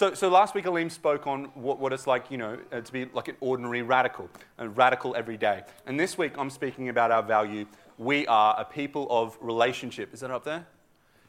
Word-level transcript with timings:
So, 0.00 0.14
so 0.14 0.30
last 0.30 0.54
week, 0.54 0.64
Aleem 0.64 0.90
spoke 0.90 1.26
on 1.26 1.44
what, 1.52 1.78
what 1.78 1.92
it's 1.92 2.06
like, 2.06 2.30
you 2.30 2.38
know, 2.38 2.56
uh, 2.72 2.80
to 2.80 2.90
be 2.90 3.04
like 3.12 3.28
an 3.28 3.36
ordinary 3.40 3.82
radical, 3.82 4.30
a 4.56 4.66
radical 4.66 5.14
every 5.14 5.36
day. 5.36 5.62
And 5.84 6.00
this 6.00 6.16
week, 6.16 6.38
I'm 6.38 6.48
speaking 6.48 6.88
about 6.88 7.10
our 7.10 7.22
value. 7.22 7.66
We 7.98 8.26
are 8.26 8.58
a 8.58 8.64
people 8.64 9.06
of 9.10 9.36
relationship. 9.42 10.14
Is 10.14 10.20
that 10.20 10.30
up 10.30 10.42
there? 10.42 10.66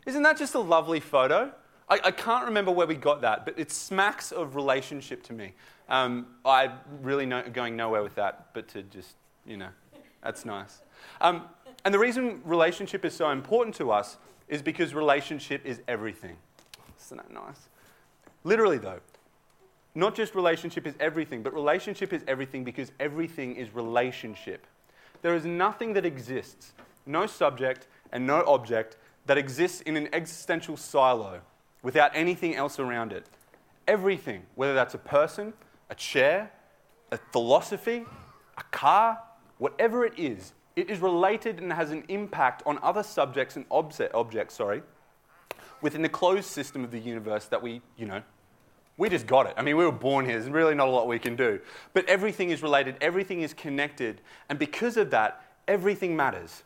Isn't 0.05 0.23
that 0.23 0.37
just 0.37 0.55
a 0.55 0.59
lovely 0.61 1.01
photo? 1.01 1.51
I, 1.89 1.99
I 2.01 2.11
can't 2.11 2.45
remember 2.45 2.71
where 2.71 2.87
we 2.87 2.95
got 2.95 3.19
that, 3.23 3.43
but 3.43 3.59
it 3.59 3.73
smacks 3.73 4.31
of 4.31 4.55
relationship 4.55 5.21
to 5.23 5.33
me. 5.33 5.51
Um, 5.89 6.27
I'm 6.45 6.71
really 7.01 7.25
no, 7.25 7.43
going 7.43 7.75
nowhere 7.75 8.03
with 8.03 8.15
that, 8.15 8.53
but 8.53 8.69
to 8.69 8.83
just, 8.83 9.15
you 9.45 9.57
know, 9.57 9.71
that's 10.23 10.45
nice. 10.45 10.81
Um, 11.19 11.43
and 11.83 11.93
the 11.93 11.99
reason 11.99 12.39
relationship 12.45 13.03
is 13.03 13.13
so 13.13 13.31
important 13.31 13.75
to 13.75 13.91
us 13.91 14.15
is 14.47 14.61
because 14.61 14.93
relationship 14.93 15.65
is 15.65 15.81
everything. 15.89 16.37
Isn't 17.03 17.17
that 17.17 17.33
nice? 17.33 17.67
Literally, 18.43 18.77
though, 18.77 18.99
not 19.93 20.15
just 20.15 20.35
relationship 20.35 20.87
is 20.87 20.95
everything, 20.99 21.43
but 21.43 21.53
relationship 21.53 22.13
is 22.13 22.23
everything 22.27 22.63
because 22.63 22.91
everything 22.99 23.55
is 23.55 23.73
relationship. 23.75 24.65
There 25.21 25.35
is 25.35 25.45
nothing 25.45 25.93
that 25.93 26.05
exists, 26.05 26.73
no 27.05 27.27
subject 27.27 27.87
and 28.11 28.25
no 28.25 28.43
object, 28.47 28.97
that 29.25 29.37
exists 29.37 29.81
in 29.81 29.97
an 29.97 30.09
existential 30.13 30.77
silo 30.77 31.41
without 31.83 32.11
anything 32.15 32.55
else 32.55 32.79
around 32.79 33.11
it. 33.11 33.27
Everything, 33.87 34.43
whether 34.55 34.73
that's 34.73 34.93
a 34.93 34.99
person, 34.99 35.53
a 35.89 35.95
chair, 35.95 36.51
a 37.11 37.19
philosophy, 37.31 38.05
a 38.57 38.63
car, 38.71 39.21
whatever 39.57 40.05
it 40.05 40.17
is, 40.17 40.53
it 40.75 40.89
is 40.89 40.99
related 40.99 41.59
and 41.59 41.71
has 41.73 41.91
an 41.91 42.03
impact 42.07 42.63
on 42.65 42.79
other 42.81 43.03
subjects 43.03 43.57
and 43.57 43.65
objects, 43.69 44.55
sorry, 44.55 44.81
within 45.81 46.01
the 46.01 46.09
closed 46.09 46.45
system 46.45 46.83
of 46.83 46.91
the 46.91 46.99
universe 46.99 47.45
that 47.45 47.61
we, 47.61 47.81
you 47.97 48.05
know, 48.05 48.21
we 48.97 49.09
just 49.09 49.25
got 49.25 49.47
it. 49.47 49.53
I 49.57 49.61
mean, 49.61 49.77
we 49.77 49.85
were 49.85 49.91
born 49.91 50.25
here. 50.25 50.39
There's 50.39 50.51
really 50.51 50.75
not 50.75 50.87
a 50.87 50.91
lot 50.91 51.07
we 51.07 51.19
can 51.19 51.35
do. 51.35 51.59
But 51.93 52.07
everything 52.07 52.51
is 52.51 52.61
related, 52.61 52.97
everything 53.01 53.41
is 53.41 53.53
connected. 53.53 54.21
And 54.49 54.59
because 54.59 54.97
of 54.97 55.09
that, 55.11 55.43
everything 55.67 56.15
matters. 56.15 56.63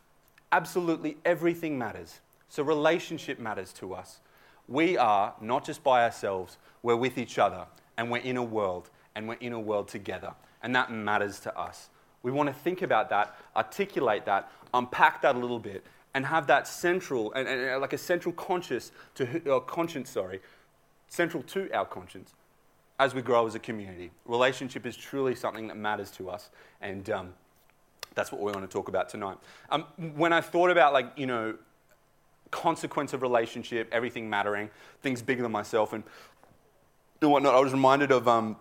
Absolutely 0.51 1.17
everything 1.25 1.77
matters. 1.77 2.19
So, 2.49 2.63
relationship 2.63 3.39
matters 3.39 3.73
to 3.73 3.93
us. 3.93 4.19
We 4.67 4.97
are 4.97 5.33
not 5.41 5.65
just 5.65 5.83
by 5.83 6.03
ourselves, 6.03 6.57
we're 6.81 6.95
with 6.95 7.17
each 7.17 7.37
other, 7.37 7.65
and 7.97 8.09
we're 8.09 8.17
in 8.17 8.37
a 8.37 8.43
world, 8.43 8.89
and 9.15 9.27
we're 9.27 9.35
in 9.35 9.53
a 9.53 9.59
world 9.59 9.87
together. 9.87 10.33
And 10.63 10.75
that 10.75 10.91
matters 10.91 11.39
to 11.41 11.57
us. 11.57 11.89
We 12.23 12.31
want 12.31 12.49
to 12.49 12.55
think 12.55 12.81
about 12.81 13.09
that, 13.09 13.35
articulate 13.55 14.25
that, 14.25 14.51
unpack 14.73 15.21
that 15.21 15.35
a 15.35 15.39
little 15.39 15.59
bit, 15.59 15.85
and 16.15 16.25
have 16.25 16.47
that 16.47 16.65
central, 16.65 17.33
and, 17.33 17.45
and 17.47 17.81
like 17.81 17.91
a 17.93 17.97
central 17.97 18.33
conscious 18.33 18.93
to, 19.15 19.53
uh, 19.53 19.59
conscience, 19.59 20.09
sorry, 20.09 20.39
central 21.09 21.43
to 21.43 21.69
our 21.73 21.85
conscience 21.85 22.33
as 22.97 23.13
we 23.13 23.21
grow 23.21 23.45
as 23.45 23.53
a 23.53 23.59
community. 23.59 24.09
Relationship 24.25 24.85
is 24.85 24.95
truly 24.95 25.35
something 25.35 25.67
that 25.67 25.75
matters 25.75 26.09
to 26.11 26.29
us, 26.29 26.49
and 26.81 27.09
um, 27.09 27.33
that's 28.15 28.31
what 28.31 28.41
we 28.41 28.49
want 28.51 28.67
to 28.67 28.73
talk 28.73 28.87
about 28.87 29.09
tonight. 29.09 29.37
Um, 29.69 29.83
when 30.15 30.31
I 30.31 30.39
thought 30.39 30.71
about, 30.71 30.93
like, 30.93 31.11
you 31.17 31.27
know, 31.27 31.57
consequence 32.49 33.11
of 33.11 33.21
relationship, 33.21 33.89
everything 33.91 34.29
mattering, 34.29 34.69
things 35.01 35.21
bigger 35.21 35.43
than 35.43 35.51
myself, 35.51 35.91
and, 35.91 36.05
and 37.21 37.29
whatnot, 37.29 37.55
I 37.55 37.59
was 37.59 37.73
reminded 37.73 38.11
of 38.11 38.25
um, 38.29 38.55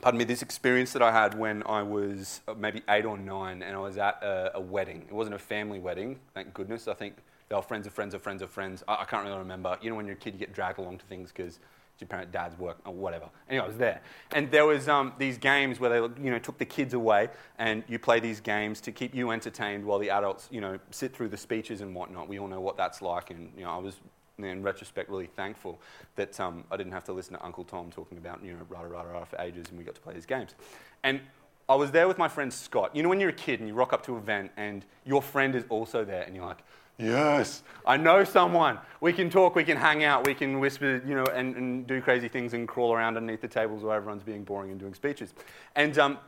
pardon 0.00 0.18
me, 0.18 0.24
this 0.24 0.42
experience 0.42 0.92
that 0.92 1.02
I 1.02 1.12
had 1.12 1.38
when 1.38 1.62
I 1.64 1.82
was 1.82 2.40
uh, 2.48 2.54
maybe 2.54 2.82
eight 2.88 3.04
or 3.04 3.16
nine 3.18 3.62
and 3.62 3.76
I 3.76 3.80
was 3.80 3.98
at 3.98 4.22
a, 4.22 4.56
a, 4.56 4.60
wedding. 4.60 5.02
It 5.08 5.12
wasn't 5.12 5.34
a 5.34 5.38
family 5.38 5.78
wedding, 5.78 6.18
thank 6.34 6.52
goodness. 6.54 6.88
I 6.88 6.94
think 6.94 7.16
they 7.48 7.56
were 7.56 7.62
friends 7.62 7.86
of 7.86 7.92
friends 7.92 8.14
of 8.14 8.22
friends 8.22 8.42
of 8.42 8.50
friends. 8.50 8.82
I, 8.88 9.02
I 9.02 9.04
can't 9.04 9.24
really 9.24 9.38
remember. 9.38 9.76
You 9.80 9.90
know, 9.90 9.96
when 9.96 10.06
you're 10.06 10.16
a 10.16 10.18
kid, 10.18 10.34
you 10.34 10.38
get 10.38 10.52
dragged 10.52 10.78
along 10.78 10.98
to 10.98 11.06
things 11.06 11.32
because 11.32 11.58
your 12.00 12.08
parent, 12.08 12.32
dad's 12.32 12.58
work, 12.58 12.78
or 12.84 12.94
whatever. 12.94 13.28
Anyway, 13.48 13.64
I 13.64 13.68
was 13.68 13.76
there. 13.76 14.00
And 14.32 14.50
there 14.50 14.64
was 14.64 14.88
um, 14.88 15.12
these 15.18 15.38
games 15.38 15.80
where 15.80 15.90
they, 15.90 16.22
you 16.22 16.30
know, 16.30 16.38
took 16.38 16.58
the 16.58 16.64
kids 16.64 16.94
away 16.94 17.28
and 17.58 17.84
you 17.88 17.98
play 17.98 18.20
these 18.20 18.40
games 18.40 18.80
to 18.82 18.92
keep 18.92 19.14
you 19.14 19.30
entertained 19.30 19.84
while 19.84 19.98
the 19.98 20.10
adults, 20.10 20.48
you 20.50 20.60
know, 20.60 20.78
sit 20.90 21.14
through 21.14 21.28
the 21.28 21.36
speeches 21.36 21.80
and 21.80 21.94
whatnot. 21.94 22.28
We 22.28 22.38
all 22.38 22.48
know 22.48 22.60
what 22.60 22.76
that's 22.76 23.02
like. 23.02 23.30
And, 23.30 23.52
you 23.56 23.64
know, 23.64 23.70
I 23.70 23.78
was 23.78 24.00
in 24.44 24.62
retrospect, 24.62 25.10
really 25.10 25.26
thankful 25.26 25.80
that 26.16 26.38
um, 26.40 26.64
I 26.70 26.76
didn't 26.76 26.92
have 26.92 27.04
to 27.04 27.12
listen 27.12 27.34
to 27.34 27.44
Uncle 27.44 27.64
Tom 27.64 27.90
talking 27.90 28.18
about, 28.18 28.44
you 28.44 28.52
know, 28.52 28.60
rah, 28.68 28.82
rah, 28.82 29.02
rah 29.02 29.24
for 29.24 29.40
ages 29.40 29.66
and 29.68 29.78
we 29.78 29.84
got 29.84 29.94
to 29.94 30.00
play 30.00 30.14
these 30.14 30.26
games. 30.26 30.54
And 31.02 31.20
I 31.68 31.74
was 31.76 31.92
there 31.92 32.08
with 32.08 32.18
my 32.18 32.28
friend 32.28 32.52
Scott. 32.52 32.96
You 32.96 33.02
know, 33.02 33.08
when 33.08 33.20
you're 33.20 33.30
a 33.30 33.32
kid 33.32 33.60
and 33.60 33.68
you 33.68 33.74
rock 33.74 33.92
up 33.92 34.04
to 34.06 34.16
an 34.16 34.18
event 34.18 34.50
and 34.56 34.84
your 35.04 35.22
friend 35.22 35.54
is 35.54 35.64
also 35.68 36.04
there 36.04 36.22
and 36.22 36.34
you're 36.34 36.44
like, 36.44 36.64
yes, 36.98 37.62
I 37.86 37.96
know 37.96 38.24
someone. 38.24 38.78
We 39.00 39.12
can 39.12 39.30
talk, 39.30 39.54
we 39.54 39.64
can 39.64 39.76
hang 39.76 40.02
out, 40.02 40.26
we 40.26 40.34
can 40.34 40.58
whisper, 40.58 41.00
you 41.06 41.14
know, 41.14 41.26
and, 41.26 41.54
and 41.56 41.86
do 41.86 42.00
crazy 42.00 42.28
things 42.28 42.54
and 42.54 42.66
crawl 42.66 42.92
around 42.92 43.16
underneath 43.16 43.40
the 43.40 43.48
tables 43.48 43.82
where 43.82 43.96
everyone's 43.96 44.22
being 44.22 44.44
boring 44.44 44.70
and 44.70 44.80
doing 44.80 44.94
speeches. 44.94 45.32
And 45.76 45.96
um, 45.98 46.18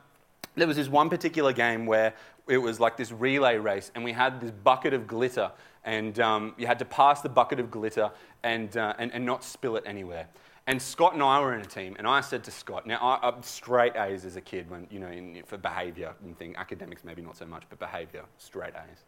there 0.55 0.67
was 0.67 0.77
this 0.77 0.89
one 0.89 1.11
particular 1.11 1.53
game 1.53 1.87
where 1.87 2.15
it 2.49 2.59
was 2.59 2.81
like 2.81 2.97
this 2.97 3.13
relay 3.13 3.57
race 3.57 3.91
and 3.95 4.05
we 4.05 4.13
had 4.13 4.41
this 4.41 4.51
bucket 4.51 4.93
of 4.93 5.07
glitter 5.07 5.51
and 5.85 6.19
um, 6.21 6.55
you 6.57 6.67
had 6.67 6.79
to 6.79 6.85
pass 6.85 7.21
the 7.21 7.29
bucket 7.29 7.59
of 7.61 7.71
glitter 7.71 8.11
and, 8.43 8.77
uh, 8.77 8.95
and, 8.99 9.13
and 9.13 9.25
not 9.25 9.45
spill 9.45 9.77
it 9.77 9.85
anywhere. 9.87 10.29
And 10.67 10.81
Scott 10.81 11.15
and 11.15 11.23
I 11.23 11.41
were 11.41 11.55
in 11.55 11.61
a 11.61 11.67
team, 11.67 11.97
and 11.99 12.07
I 12.07 12.21
said 12.21 12.45
to 12.45 12.53
Scott, 12.53 12.87
now 12.87 12.99
I, 12.99 13.29
am 13.29 13.43
straight 13.43 13.97
A's 13.97 14.25
as 14.25 14.37
a 14.37 14.41
kid 14.41 14.71
when 14.71 14.87
you 14.91 15.01
know 15.01 15.09
in, 15.09 15.43
for 15.45 15.57
behaviour 15.57 16.15
and 16.25 16.39
thing, 16.39 16.55
academics 16.57 17.03
maybe 17.03 17.21
not 17.21 17.37
so 17.37 17.45
much, 17.45 17.65
but 17.69 17.81
behaviour, 17.81 18.23
straight 18.39 18.75
A's. 18.75 19.03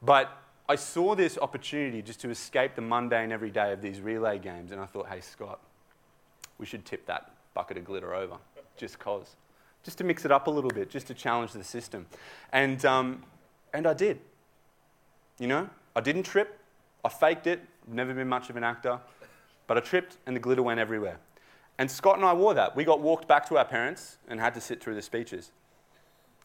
But 0.00 0.30
I 0.68 0.76
saw 0.76 1.16
this 1.16 1.38
opportunity 1.38 2.02
just 2.02 2.20
to 2.20 2.30
escape 2.30 2.76
the 2.76 2.82
mundane 2.82 3.32
everyday 3.32 3.72
of 3.72 3.82
these 3.82 4.00
relay 4.00 4.38
games, 4.38 4.70
and 4.70 4.80
I 4.80 4.86
thought, 4.86 5.08
hey 5.08 5.20
Scott, 5.20 5.58
we 6.58 6.66
should 6.66 6.84
tip 6.84 7.04
that 7.06 7.32
bucket 7.52 7.78
of 7.78 7.84
glitter 7.84 8.14
over, 8.14 8.36
just 8.76 9.00
cause, 9.00 9.34
just 9.82 9.98
to 9.98 10.04
mix 10.04 10.24
it 10.24 10.30
up 10.30 10.46
a 10.46 10.50
little 10.50 10.70
bit, 10.70 10.88
just 10.88 11.08
to 11.08 11.14
challenge 11.14 11.52
the 11.52 11.64
system, 11.64 12.06
and 12.52 12.84
um, 12.84 13.24
and 13.74 13.88
I 13.88 13.94
did. 13.94 14.20
You 15.40 15.48
know, 15.48 15.68
I 15.94 16.00
didn't 16.00 16.24
trip. 16.24 16.58
I 17.04 17.08
faked 17.08 17.46
it. 17.46 17.60
Never 17.86 18.14
been 18.14 18.28
much 18.28 18.50
of 18.50 18.56
an 18.56 18.64
actor. 18.64 19.00
But 19.66 19.76
I 19.76 19.80
tripped 19.80 20.18
and 20.26 20.34
the 20.34 20.40
glitter 20.40 20.62
went 20.62 20.80
everywhere. 20.80 21.18
And 21.78 21.90
Scott 21.90 22.16
and 22.16 22.24
I 22.24 22.32
wore 22.32 22.54
that. 22.54 22.76
We 22.76 22.84
got 22.84 23.00
walked 23.00 23.26
back 23.26 23.48
to 23.48 23.58
our 23.58 23.64
parents 23.64 24.18
and 24.28 24.38
had 24.38 24.54
to 24.54 24.60
sit 24.60 24.82
through 24.82 24.94
the 24.94 25.02
speeches. 25.02 25.52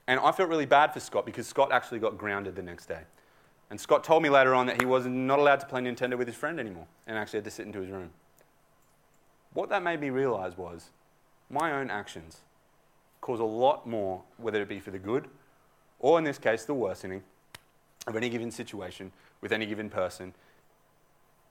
And 0.07 0.19
I 0.19 0.31
felt 0.31 0.49
really 0.49 0.65
bad 0.65 0.93
for 0.93 0.99
Scott 0.99 1.25
because 1.25 1.47
Scott 1.47 1.71
actually 1.71 1.99
got 1.99 2.17
grounded 2.17 2.55
the 2.55 2.63
next 2.63 2.85
day. 2.85 3.01
And 3.69 3.79
Scott 3.79 4.03
told 4.03 4.23
me 4.23 4.29
later 4.29 4.55
on 4.55 4.65
that 4.67 4.81
he 4.81 4.85
was 4.85 5.05
not 5.05 5.39
allowed 5.39 5.59
to 5.59 5.65
play 5.65 5.81
Nintendo 5.81 6.17
with 6.17 6.27
his 6.27 6.37
friend 6.37 6.59
anymore 6.59 6.87
and 7.05 7.17
actually 7.17 7.37
had 7.37 7.45
to 7.45 7.51
sit 7.51 7.65
into 7.65 7.81
his 7.81 7.91
room. 7.91 8.11
What 9.53 9.69
that 9.69 9.83
made 9.83 9.99
me 9.99 10.09
realize 10.09 10.57
was 10.57 10.91
my 11.49 11.73
own 11.73 11.89
actions 11.89 12.41
cause 13.19 13.39
a 13.39 13.43
lot 13.43 13.85
more, 13.85 14.21
whether 14.37 14.61
it 14.61 14.69
be 14.69 14.79
for 14.79 14.91
the 14.91 14.99
good 14.99 15.27
or 15.99 16.17
in 16.17 16.23
this 16.23 16.37
case, 16.37 16.65
the 16.65 16.73
worsening 16.73 17.23
of 18.07 18.15
any 18.15 18.29
given 18.29 18.49
situation 18.49 19.11
with 19.41 19.51
any 19.51 19.65
given 19.65 19.89
person 19.89 20.33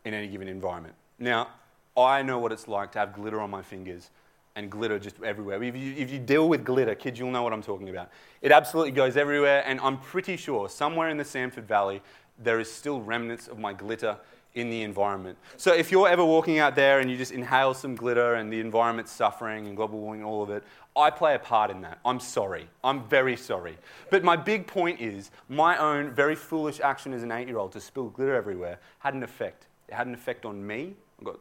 in 0.04 0.14
any 0.14 0.26
given 0.26 0.48
environment. 0.48 0.94
Now, 1.18 1.48
I 1.96 2.22
know 2.22 2.38
what 2.38 2.52
it's 2.52 2.68
like 2.68 2.92
to 2.92 2.98
have 2.98 3.12
glitter 3.12 3.40
on 3.40 3.50
my 3.50 3.62
fingers 3.62 4.10
and 4.54 4.70
glitter 4.70 4.98
just 4.98 5.22
everywhere. 5.22 5.62
If 5.62 5.76
you, 5.76 5.94
if 5.96 6.10
you, 6.10 6.18
deal 6.18 6.48
with 6.48 6.64
glitter, 6.64 6.94
kids, 6.94 7.18
you'll 7.18 7.30
know 7.30 7.42
what 7.42 7.52
I'm 7.52 7.62
talking 7.62 7.90
about. 7.90 8.10
It 8.40 8.52
absolutely 8.52 8.92
goes 8.92 9.16
everywhere, 9.16 9.62
and 9.66 9.78
I'm 9.80 9.98
pretty 9.98 10.36
sure 10.36 10.68
somewhere 10.68 11.10
in 11.10 11.18
the 11.18 11.24
Samford 11.24 11.64
Valley 11.64 12.02
there 12.38 12.58
is 12.58 12.70
still 12.70 13.00
remnants 13.00 13.48
of 13.48 13.58
my 13.58 13.72
glitter 13.72 14.16
in 14.54 14.70
the 14.70 14.82
environment. 14.82 15.36
So 15.58 15.74
if 15.74 15.92
you're 15.92 16.08
ever 16.08 16.24
walking 16.24 16.58
out 16.58 16.74
there 16.74 17.00
and 17.00 17.10
you 17.10 17.16
just 17.16 17.32
inhale 17.32 17.74
some 17.74 17.94
glitter 17.94 18.34
and 18.34 18.50
the 18.50 18.60
environment's 18.60 19.12
suffering 19.12 19.66
and 19.66 19.76
global 19.76 19.98
warming, 19.98 20.24
all 20.24 20.42
of 20.42 20.50
it, 20.50 20.64
I 20.96 21.10
play 21.10 21.34
a 21.34 21.38
part 21.38 21.70
in 21.70 21.82
that. 21.82 21.98
I'm 22.04 22.18
sorry. 22.20 22.68
I'm 22.82 23.06
very 23.06 23.36
sorry. 23.36 23.76
But 24.10 24.24
my 24.24 24.34
big 24.34 24.66
point 24.66 25.00
is 25.00 25.30
my 25.48 25.76
own 25.76 26.12
very 26.12 26.34
foolish 26.34 26.80
action 26.80 27.12
as 27.12 27.22
an 27.22 27.30
eight 27.30 27.48
year 27.48 27.58
old 27.58 27.72
to 27.72 27.80
spill 27.80 28.08
glitter 28.08 28.34
everywhere 28.34 28.78
had 29.00 29.14
an 29.14 29.22
effect. 29.22 29.66
It 29.88 29.94
had 29.94 30.06
an 30.06 30.14
effect 30.14 30.46
on 30.46 30.66
me. 30.66 30.94
I 31.20 31.24
got, 31.24 31.38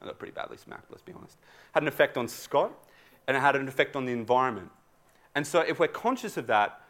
I 0.00 0.06
got 0.06 0.18
pretty 0.18 0.32
badly 0.32 0.56
smacked, 0.56 0.90
let's 0.90 1.02
be 1.02 1.12
honest. 1.12 1.36
Had 1.72 1.82
an 1.82 1.88
effect 1.88 2.16
on 2.16 2.28
Scott, 2.28 2.72
and 3.26 3.36
it 3.36 3.40
had 3.40 3.56
an 3.56 3.66
effect 3.66 3.96
on 3.96 4.04
the 4.04 4.12
environment. 4.12 4.70
And 5.34 5.44
so 5.44 5.60
if 5.60 5.80
we're 5.80 5.88
conscious 5.88 6.36
of 6.36 6.46
that, 6.46 6.80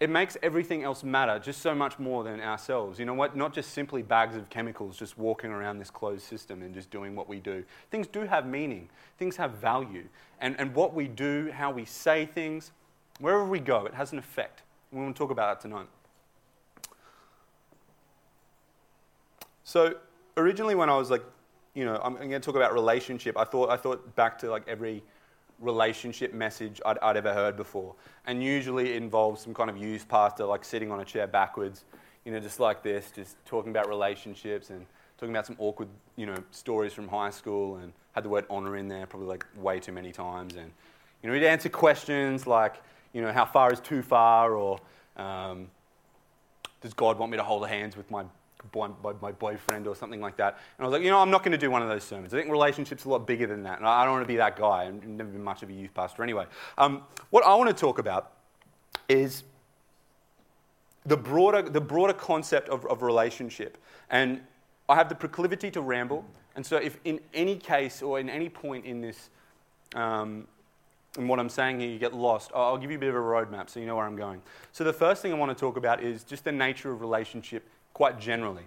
it 0.00 0.08
makes 0.08 0.36
everything 0.42 0.84
else 0.84 1.02
matter 1.02 1.40
just 1.40 1.60
so 1.60 1.74
much 1.74 1.98
more 1.98 2.22
than 2.22 2.40
ourselves. 2.40 3.00
You 3.00 3.04
know 3.04 3.14
what? 3.14 3.36
Not 3.36 3.52
just 3.52 3.72
simply 3.72 4.02
bags 4.02 4.36
of 4.36 4.48
chemicals 4.48 4.96
just 4.96 5.18
walking 5.18 5.50
around 5.50 5.78
this 5.78 5.90
closed 5.90 6.22
system 6.22 6.62
and 6.62 6.72
just 6.72 6.90
doing 6.90 7.16
what 7.16 7.28
we 7.28 7.40
do. 7.40 7.64
Things 7.90 8.06
do 8.06 8.20
have 8.20 8.46
meaning, 8.46 8.88
things 9.18 9.36
have 9.36 9.52
value. 9.52 10.04
And, 10.40 10.54
and 10.60 10.72
what 10.72 10.94
we 10.94 11.08
do, 11.08 11.50
how 11.52 11.72
we 11.72 11.84
say 11.84 12.26
things, 12.26 12.70
wherever 13.18 13.44
we 13.44 13.58
go, 13.58 13.86
it 13.86 13.94
has 13.94 14.12
an 14.12 14.18
effect. 14.18 14.62
We 14.92 15.00
want 15.00 15.16
to 15.16 15.18
talk 15.18 15.32
about 15.32 15.60
that 15.60 15.68
tonight. 15.68 15.88
So, 19.64 19.96
originally, 20.36 20.76
when 20.76 20.88
I 20.88 20.96
was 20.96 21.10
like, 21.10 21.24
you 21.74 21.84
know, 21.84 22.00
I'm 22.02 22.14
going 22.14 22.30
to 22.30 22.40
talk 22.40 22.54
about 22.54 22.72
relationship, 22.72 23.36
I 23.36 23.44
thought, 23.44 23.68
I 23.68 23.76
thought 23.76 24.14
back 24.14 24.38
to 24.38 24.50
like 24.50 24.66
every 24.68 25.02
relationship 25.60 26.32
message 26.32 26.80
I'd, 26.86 26.98
I'd, 26.98 27.16
ever 27.16 27.32
heard 27.32 27.56
before. 27.56 27.94
And 28.26 28.42
usually 28.42 28.90
it 28.90 28.96
involves 28.96 29.42
some 29.42 29.54
kind 29.54 29.68
of 29.70 29.76
youth 29.76 30.08
pastor, 30.08 30.44
like 30.44 30.64
sitting 30.64 30.90
on 30.90 31.00
a 31.00 31.04
chair 31.04 31.26
backwards, 31.26 31.84
you 32.24 32.32
know, 32.32 32.40
just 32.40 32.60
like 32.60 32.82
this, 32.82 33.10
just 33.14 33.36
talking 33.44 33.70
about 33.70 33.88
relationships 33.88 34.70
and 34.70 34.86
talking 35.18 35.34
about 35.34 35.46
some 35.46 35.56
awkward, 35.58 35.88
you 36.16 36.26
know, 36.26 36.36
stories 36.50 36.92
from 36.92 37.08
high 37.08 37.30
school 37.30 37.76
and 37.76 37.92
had 38.12 38.24
the 38.24 38.28
word 38.28 38.44
honor 38.48 38.76
in 38.76 38.88
there 38.88 39.06
probably 39.06 39.28
like 39.28 39.44
way 39.56 39.80
too 39.80 39.92
many 39.92 40.12
times. 40.12 40.54
And, 40.54 40.70
you 41.22 41.28
know, 41.28 41.34
he'd 41.34 41.46
answer 41.46 41.68
questions 41.68 42.46
like, 42.46 42.76
you 43.12 43.22
know, 43.22 43.32
how 43.32 43.44
far 43.44 43.72
is 43.72 43.80
too 43.80 44.02
far 44.02 44.54
or 44.54 44.78
um, 45.16 45.68
does 46.80 46.94
God 46.94 47.18
want 47.18 47.32
me 47.32 47.38
to 47.38 47.44
hold 47.44 47.66
hands 47.66 47.96
with 47.96 48.10
my, 48.10 48.24
boy, 48.72 48.88
my 49.20 49.32
boyfriend 49.32 49.86
or 49.86 49.96
something 49.96 50.20
like 50.20 50.36
that? 50.36 50.58
And 50.78 50.84
I 50.84 50.88
was 50.88 50.92
like, 50.92 51.02
you 51.02 51.10
know, 51.10 51.18
I'm 51.18 51.30
not 51.30 51.42
going 51.42 51.52
to 51.52 51.58
do 51.58 51.70
one 51.70 51.82
of 51.82 51.88
those 51.88 52.04
sermons. 52.04 52.34
I 52.34 52.38
think 52.38 52.50
relationships 52.50 53.04
are 53.06 53.08
a 53.08 53.12
lot 53.12 53.26
bigger 53.26 53.46
than 53.46 53.62
that. 53.64 53.78
And 53.78 53.86
I 53.86 54.04
don't 54.04 54.12
want 54.12 54.24
to 54.24 54.28
be 54.28 54.36
that 54.36 54.56
guy. 54.56 54.84
I've 54.84 55.06
never 55.06 55.30
been 55.30 55.44
much 55.44 55.62
of 55.62 55.70
a 55.70 55.72
youth 55.72 55.94
pastor 55.94 56.22
anyway. 56.22 56.46
Um, 56.76 57.02
what 57.30 57.44
I 57.44 57.54
want 57.54 57.68
to 57.68 57.74
talk 57.74 57.98
about 57.98 58.32
is 59.08 59.44
the 61.06 61.16
broader, 61.16 61.62
the 61.62 61.80
broader 61.80 62.12
concept 62.12 62.68
of, 62.68 62.84
of 62.86 63.02
relationship. 63.02 63.78
And 64.10 64.40
I 64.88 64.94
have 64.94 65.08
the 65.08 65.14
proclivity 65.14 65.70
to 65.72 65.80
ramble. 65.80 66.24
And 66.56 66.64
so, 66.64 66.76
if 66.76 66.98
in 67.04 67.20
any 67.34 67.56
case 67.56 68.02
or 68.02 68.18
in 68.18 68.28
any 68.28 68.48
point 68.48 68.84
in 68.84 69.00
this, 69.00 69.30
um, 69.94 70.46
in 71.16 71.28
what 71.28 71.38
I'm 71.38 71.48
saying 71.48 71.80
here, 71.80 71.88
you 71.88 71.98
get 71.98 72.14
lost, 72.14 72.50
I'll 72.54 72.78
give 72.78 72.90
you 72.90 72.96
a 72.96 73.00
bit 73.00 73.08
of 73.08 73.14
a 73.14 73.18
roadmap 73.18 73.70
so 73.70 73.80
you 73.80 73.86
know 73.86 73.96
where 73.96 74.06
I'm 74.06 74.16
going. 74.16 74.42
So, 74.72 74.84
the 74.84 74.92
first 74.92 75.22
thing 75.22 75.32
I 75.32 75.36
want 75.36 75.56
to 75.56 75.60
talk 75.60 75.76
about 75.76 76.02
is 76.02 76.24
just 76.24 76.44
the 76.44 76.52
nature 76.52 76.90
of 76.90 77.00
relationship 77.00 77.68
quite 77.98 78.20
generally. 78.20 78.62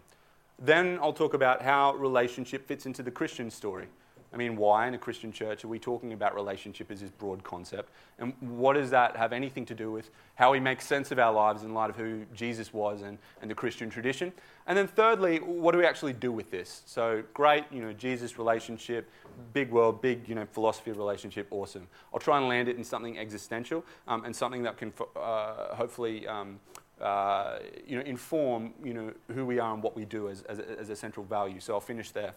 Then 0.60 1.00
I'll 1.02 1.14
talk 1.14 1.34
about 1.34 1.62
how 1.62 1.94
relationship 1.94 2.68
fits 2.68 2.86
into 2.86 3.02
the 3.02 3.12
Christian 3.12 3.50
story. 3.50 3.88
I 4.34 4.36
mean, 4.36 4.58
why 4.58 4.90
in 4.90 4.94
a 4.94 4.98
Christian 4.98 5.32
church 5.32 5.64
are 5.64 5.70
we 5.70 5.80
talking 5.80 6.12
about 6.12 6.36
relationship 6.36 6.92
as 6.92 7.00
this 7.00 7.12
broad 7.12 7.42
concept? 7.42 7.92
And 8.20 8.34
what 8.42 8.74
does 8.74 8.90
that 8.90 9.16
have 9.16 9.32
anything 9.32 9.66
to 9.68 9.74
do 9.74 9.90
with 9.90 10.10
how 10.36 10.52
we 10.52 10.60
make 10.60 10.82
sense 10.82 11.12
of 11.12 11.20
our 11.20 11.32
lives 11.32 11.64
in 11.64 11.74
light 11.74 11.90
of 11.90 11.96
who 11.96 12.26
Jesus 12.36 12.74
was 12.74 13.04
and, 13.04 13.18
and 13.42 13.50
the 13.50 13.56
Christian 13.56 13.90
tradition? 13.90 14.34
And 14.68 14.78
then 14.78 14.88
thirdly, 14.88 15.38
what 15.38 15.72
do 15.72 15.78
we 15.78 15.86
actually 15.86 16.14
do 16.14 16.34
with 16.34 16.52
this? 16.52 16.82
So 16.86 17.24
great, 17.34 17.64
you 17.72 17.82
know, 17.82 17.94
Jesus 17.94 18.38
relationship, 18.38 19.10
big 19.54 19.72
world, 19.72 20.02
big, 20.02 20.28
you 20.28 20.36
know, 20.36 20.46
philosophy 20.52 20.92
of 20.92 20.98
relationship, 20.98 21.48
awesome. 21.52 21.88
I'll 22.14 22.20
try 22.20 22.38
and 22.38 22.50
land 22.50 22.68
it 22.68 22.76
in 22.76 22.84
something 22.84 23.18
existential 23.18 23.86
um, 24.10 24.26
and 24.26 24.36
something 24.36 24.64
that 24.64 24.76
can 24.76 24.92
uh, 25.16 25.74
hopefully 25.74 26.28
um, 26.28 26.60
uh, 27.02 27.60
you 27.86 27.98
know, 27.98 28.04
inform 28.06 28.74
you 28.84 28.94
know, 28.94 29.12
who 29.34 29.46
we 29.46 29.60
are 29.60 29.74
and 29.74 29.84
what 29.84 29.96
we 29.96 30.06
do 30.06 30.30
as, 30.30 30.44
as, 30.44 30.60
as 30.60 30.90
a 30.90 30.96
central 30.96 31.26
value. 31.26 31.60
So 31.60 31.74
I'll 31.74 31.80
finish 31.80 32.12
there. 32.12 32.34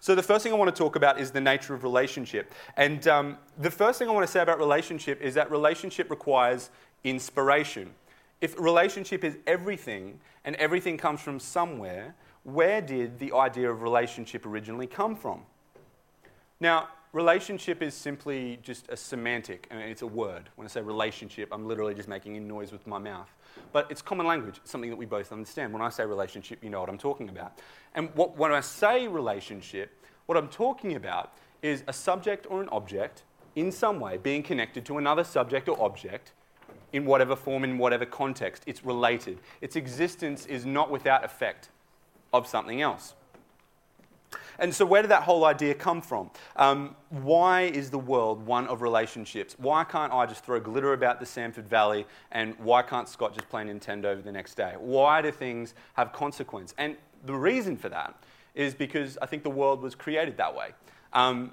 So, 0.00 0.14
the 0.14 0.22
first 0.22 0.42
thing 0.42 0.52
I 0.52 0.56
want 0.56 0.74
to 0.74 0.78
talk 0.78 0.94
about 0.94 1.18
is 1.18 1.30
the 1.30 1.40
nature 1.40 1.74
of 1.74 1.82
relationship. 1.84 2.52
And 2.76 3.06
um, 3.08 3.38
the 3.58 3.70
first 3.70 3.98
thing 3.98 4.08
I 4.08 4.12
want 4.12 4.26
to 4.26 4.30
say 4.30 4.40
about 4.40 4.58
relationship 4.58 5.20
is 5.22 5.34
that 5.34 5.50
relationship 5.50 6.10
requires 6.10 6.70
inspiration. 7.02 7.90
If 8.40 8.58
relationship 8.58 9.24
is 9.24 9.38
everything 9.46 10.20
and 10.44 10.54
everything 10.56 10.98
comes 10.98 11.20
from 11.20 11.40
somewhere, 11.40 12.14
where 12.42 12.82
did 12.82 13.18
the 13.18 13.32
idea 13.32 13.70
of 13.70 13.82
relationship 13.82 14.44
originally 14.44 14.86
come 14.86 15.16
from? 15.16 15.40
Now, 16.60 16.88
relationship 17.14 17.80
is 17.80 17.94
simply 17.94 18.58
just 18.62 18.88
a 18.88 18.96
semantic, 18.96 19.68
and 19.70 19.80
it's 19.80 20.02
a 20.02 20.06
word. 20.06 20.50
When 20.56 20.66
I 20.66 20.68
say 20.68 20.82
relationship, 20.82 21.48
I'm 21.52 21.66
literally 21.66 21.94
just 21.94 22.08
making 22.08 22.36
a 22.36 22.40
noise 22.40 22.72
with 22.72 22.86
my 22.88 22.98
mouth. 22.98 23.30
But 23.72 23.86
it's 23.88 24.02
common 24.02 24.26
language, 24.26 24.56
it's 24.56 24.70
something 24.70 24.90
that 24.90 24.96
we 24.96 25.06
both 25.06 25.30
understand. 25.30 25.72
When 25.72 25.80
I 25.80 25.90
say 25.90 26.04
relationship, 26.04 26.62
you 26.62 26.70
know 26.70 26.80
what 26.80 26.88
I'm 26.88 26.98
talking 26.98 27.28
about. 27.28 27.60
And 27.94 28.12
what, 28.16 28.36
when 28.36 28.50
I 28.50 28.60
say 28.60 29.06
relationship, 29.06 29.92
what 30.26 30.36
I'm 30.36 30.48
talking 30.48 30.96
about 30.96 31.32
is 31.62 31.84
a 31.86 31.92
subject 31.92 32.48
or 32.50 32.60
an 32.60 32.68
object 32.70 33.22
in 33.54 33.70
some 33.70 34.00
way 34.00 34.16
being 34.16 34.42
connected 34.42 34.84
to 34.86 34.98
another 34.98 35.22
subject 35.22 35.68
or 35.68 35.80
object 35.80 36.32
in 36.92 37.04
whatever 37.04 37.36
form, 37.36 37.62
in 37.62 37.78
whatever 37.78 38.04
context. 38.04 38.64
It's 38.66 38.84
related. 38.84 39.38
Its 39.60 39.76
existence 39.76 40.46
is 40.46 40.66
not 40.66 40.90
without 40.90 41.24
effect 41.24 41.68
of 42.32 42.48
something 42.48 42.82
else. 42.82 43.14
And 44.58 44.74
so, 44.74 44.84
where 44.84 45.02
did 45.02 45.10
that 45.10 45.22
whole 45.22 45.44
idea 45.44 45.74
come 45.74 46.00
from? 46.00 46.30
Um, 46.56 46.96
why 47.10 47.62
is 47.62 47.90
the 47.90 47.98
world 47.98 48.44
one 48.46 48.66
of 48.68 48.82
relationships? 48.82 49.56
Why 49.58 49.84
can't 49.84 50.12
I 50.12 50.26
just 50.26 50.44
throw 50.44 50.60
glitter 50.60 50.92
about 50.92 51.20
the 51.20 51.26
Samford 51.26 51.64
Valley 51.64 52.06
and 52.32 52.56
why 52.58 52.82
can't 52.82 53.08
Scott 53.08 53.34
just 53.34 53.48
play 53.48 53.64
Nintendo 53.64 54.22
the 54.22 54.32
next 54.32 54.54
day? 54.54 54.74
Why 54.78 55.22
do 55.22 55.30
things 55.30 55.74
have 55.94 56.12
consequence? 56.12 56.74
And 56.78 56.96
the 57.24 57.34
reason 57.34 57.76
for 57.76 57.88
that 57.88 58.14
is 58.54 58.74
because 58.74 59.18
I 59.20 59.26
think 59.26 59.42
the 59.42 59.50
world 59.50 59.82
was 59.82 59.94
created 59.94 60.36
that 60.36 60.54
way. 60.54 60.70
Um, 61.12 61.52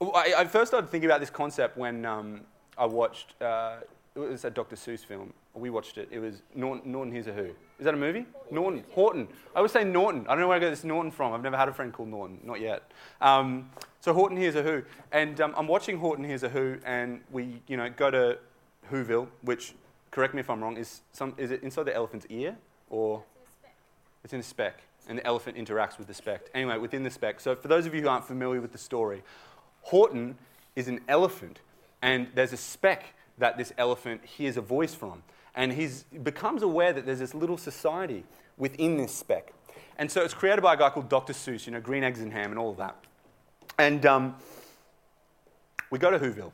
I, 0.00 0.34
I, 0.38 0.44
first 0.44 0.70
started 0.70 0.90
thinking 0.90 1.08
about 1.08 1.20
this 1.20 1.30
concept 1.30 1.78
when 1.78 2.04
um, 2.04 2.42
I 2.76 2.84
watched, 2.84 3.40
uh, 3.40 3.76
it 4.16 4.30
was 4.30 4.44
a 4.44 4.50
Dr. 4.50 4.76
Seuss 4.76 5.04
film. 5.04 5.32
We 5.54 5.68
watched 5.68 5.98
it. 5.98 6.08
It 6.10 6.18
was 6.18 6.42
Norton, 6.54 6.90
Norton 6.90 7.12
Here's 7.12 7.26
a 7.26 7.32
Who. 7.32 7.50
Is 7.78 7.84
that 7.84 7.92
a 7.92 7.98
movie? 7.98 8.24
Norton. 8.50 8.82
Horton. 8.92 9.28
I 9.54 9.60
would 9.60 9.70
say 9.70 9.84
Norton. 9.84 10.26
I 10.26 10.30
don't 10.30 10.40
know 10.40 10.48
where 10.48 10.56
I 10.56 10.60
got 10.60 10.70
this 10.70 10.84
Norton 10.84 11.10
from. 11.10 11.34
I've 11.34 11.42
never 11.42 11.56
had 11.56 11.68
a 11.68 11.72
friend 11.72 11.92
called 11.92 12.08
Norton. 12.08 12.40
Not 12.42 12.60
yet. 12.60 12.90
Um, 13.20 13.70
so 14.00 14.14
Horton 14.14 14.38
Hears 14.38 14.54
a 14.54 14.62
Who. 14.62 14.82
And 15.12 15.38
um, 15.40 15.54
I'm 15.56 15.68
watching 15.68 15.98
Horton 15.98 16.24
Hears 16.24 16.42
a 16.42 16.48
Who, 16.48 16.78
and 16.86 17.20
we, 17.30 17.60
you 17.66 17.76
know, 17.76 17.90
go 17.90 18.10
to 18.10 18.38
Whoville, 18.90 19.28
which, 19.42 19.74
correct 20.10 20.32
me 20.32 20.40
if 20.40 20.48
I'm 20.48 20.62
wrong, 20.62 20.78
is, 20.78 21.02
some, 21.12 21.34
is 21.36 21.50
it 21.50 21.62
inside 21.62 21.84
the 21.84 21.94
elephant's 21.94 22.26
ear? 22.30 22.56
Or 22.88 23.22
it's 24.24 24.32
in 24.32 24.40
a 24.40 24.44
speck. 24.44 24.80
And 25.08 25.18
the 25.18 25.26
elephant 25.26 25.58
interacts 25.58 25.98
with 25.98 26.06
the 26.06 26.14
speck. 26.14 26.48
Anyway, 26.54 26.78
within 26.78 27.02
the 27.02 27.10
speck. 27.10 27.38
So 27.38 27.54
for 27.54 27.68
those 27.68 27.84
of 27.84 27.94
you 27.94 28.00
who 28.00 28.08
aren't 28.08 28.24
familiar 28.24 28.60
with 28.60 28.72
the 28.72 28.78
story, 28.78 29.22
Horton 29.82 30.36
is 30.74 30.88
an 30.88 31.00
elephant, 31.06 31.60
and 32.02 32.28
there's 32.34 32.52
a 32.52 32.56
speck 32.56 33.14
that 33.38 33.58
this 33.58 33.72
elephant 33.78 34.24
hears 34.24 34.56
a 34.56 34.60
voice 34.60 34.94
from 34.94 35.22
and 35.56 35.72
he 35.72 35.88
becomes 36.22 36.62
aware 36.62 36.92
that 36.92 37.06
there's 37.06 37.18
this 37.18 37.34
little 37.34 37.56
society 37.56 38.24
within 38.58 38.98
this 38.98 39.12
speck. 39.12 39.52
And 39.98 40.10
so 40.10 40.22
it's 40.22 40.34
created 40.34 40.60
by 40.60 40.74
a 40.74 40.76
guy 40.76 40.90
called 40.90 41.08
Dr. 41.08 41.32
Seuss, 41.32 41.66
you 41.66 41.72
know, 41.72 41.80
Green 41.80 42.04
Eggs 42.04 42.20
and 42.20 42.32
Ham 42.32 42.50
and 42.50 42.58
all 42.58 42.70
of 42.70 42.76
that. 42.76 42.94
And 43.78 44.04
um, 44.04 44.36
we 45.90 45.98
go 45.98 46.10
to 46.10 46.18
Whoville. 46.18 46.52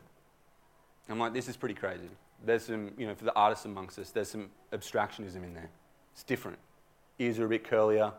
I'm 1.08 1.18
like, 1.18 1.32
this 1.32 1.48
is 1.48 1.56
pretty 1.56 1.74
crazy. 1.74 2.08
There's 2.44 2.64
some, 2.64 2.92
you 2.96 3.06
know, 3.06 3.14
for 3.14 3.24
the 3.24 3.34
artists 3.34 3.64
amongst 3.64 3.98
us, 3.98 4.10
there's 4.10 4.30
some 4.30 4.50
abstractionism 4.72 5.42
in 5.42 5.52
there. 5.52 5.68
It's 6.12 6.22
different. 6.22 6.58
Ears 7.18 7.38
are 7.38 7.46
a 7.46 7.48
bit 7.48 7.64
curlier, 7.64 8.12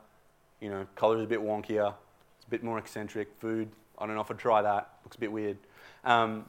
you 0.60 0.69
know, 0.69 0.86
colour's 0.95 1.24
a 1.24 1.27
bit 1.27 1.42
wonkier, 1.42 1.94
it's 2.38 2.45
a 2.45 2.50
bit 2.50 2.63
more 2.63 2.77
eccentric. 2.77 3.30
Food, 3.39 3.69
I 3.98 4.06
don't 4.06 4.15
know 4.15 4.21
if 4.21 4.31
I'd 4.31 4.38
try 4.38 4.62
that, 4.62 4.89
looks 5.04 5.15
a 5.15 5.19
bit 5.19 5.31
weird. 5.31 5.57
Um, 6.04 6.45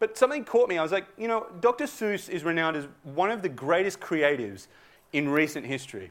but 0.00 0.16
something 0.16 0.44
caught 0.44 0.68
me. 0.68 0.78
I 0.78 0.82
was 0.82 0.92
like, 0.92 1.06
you 1.16 1.28
know, 1.28 1.46
Dr. 1.60 1.84
Seuss 1.84 2.28
is 2.28 2.42
renowned 2.42 2.76
as 2.76 2.88
one 3.04 3.30
of 3.30 3.42
the 3.42 3.50
greatest 3.50 4.00
creatives 4.00 4.66
in 5.12 5.28
recent 5.28 5.66
history. 5.66 6.10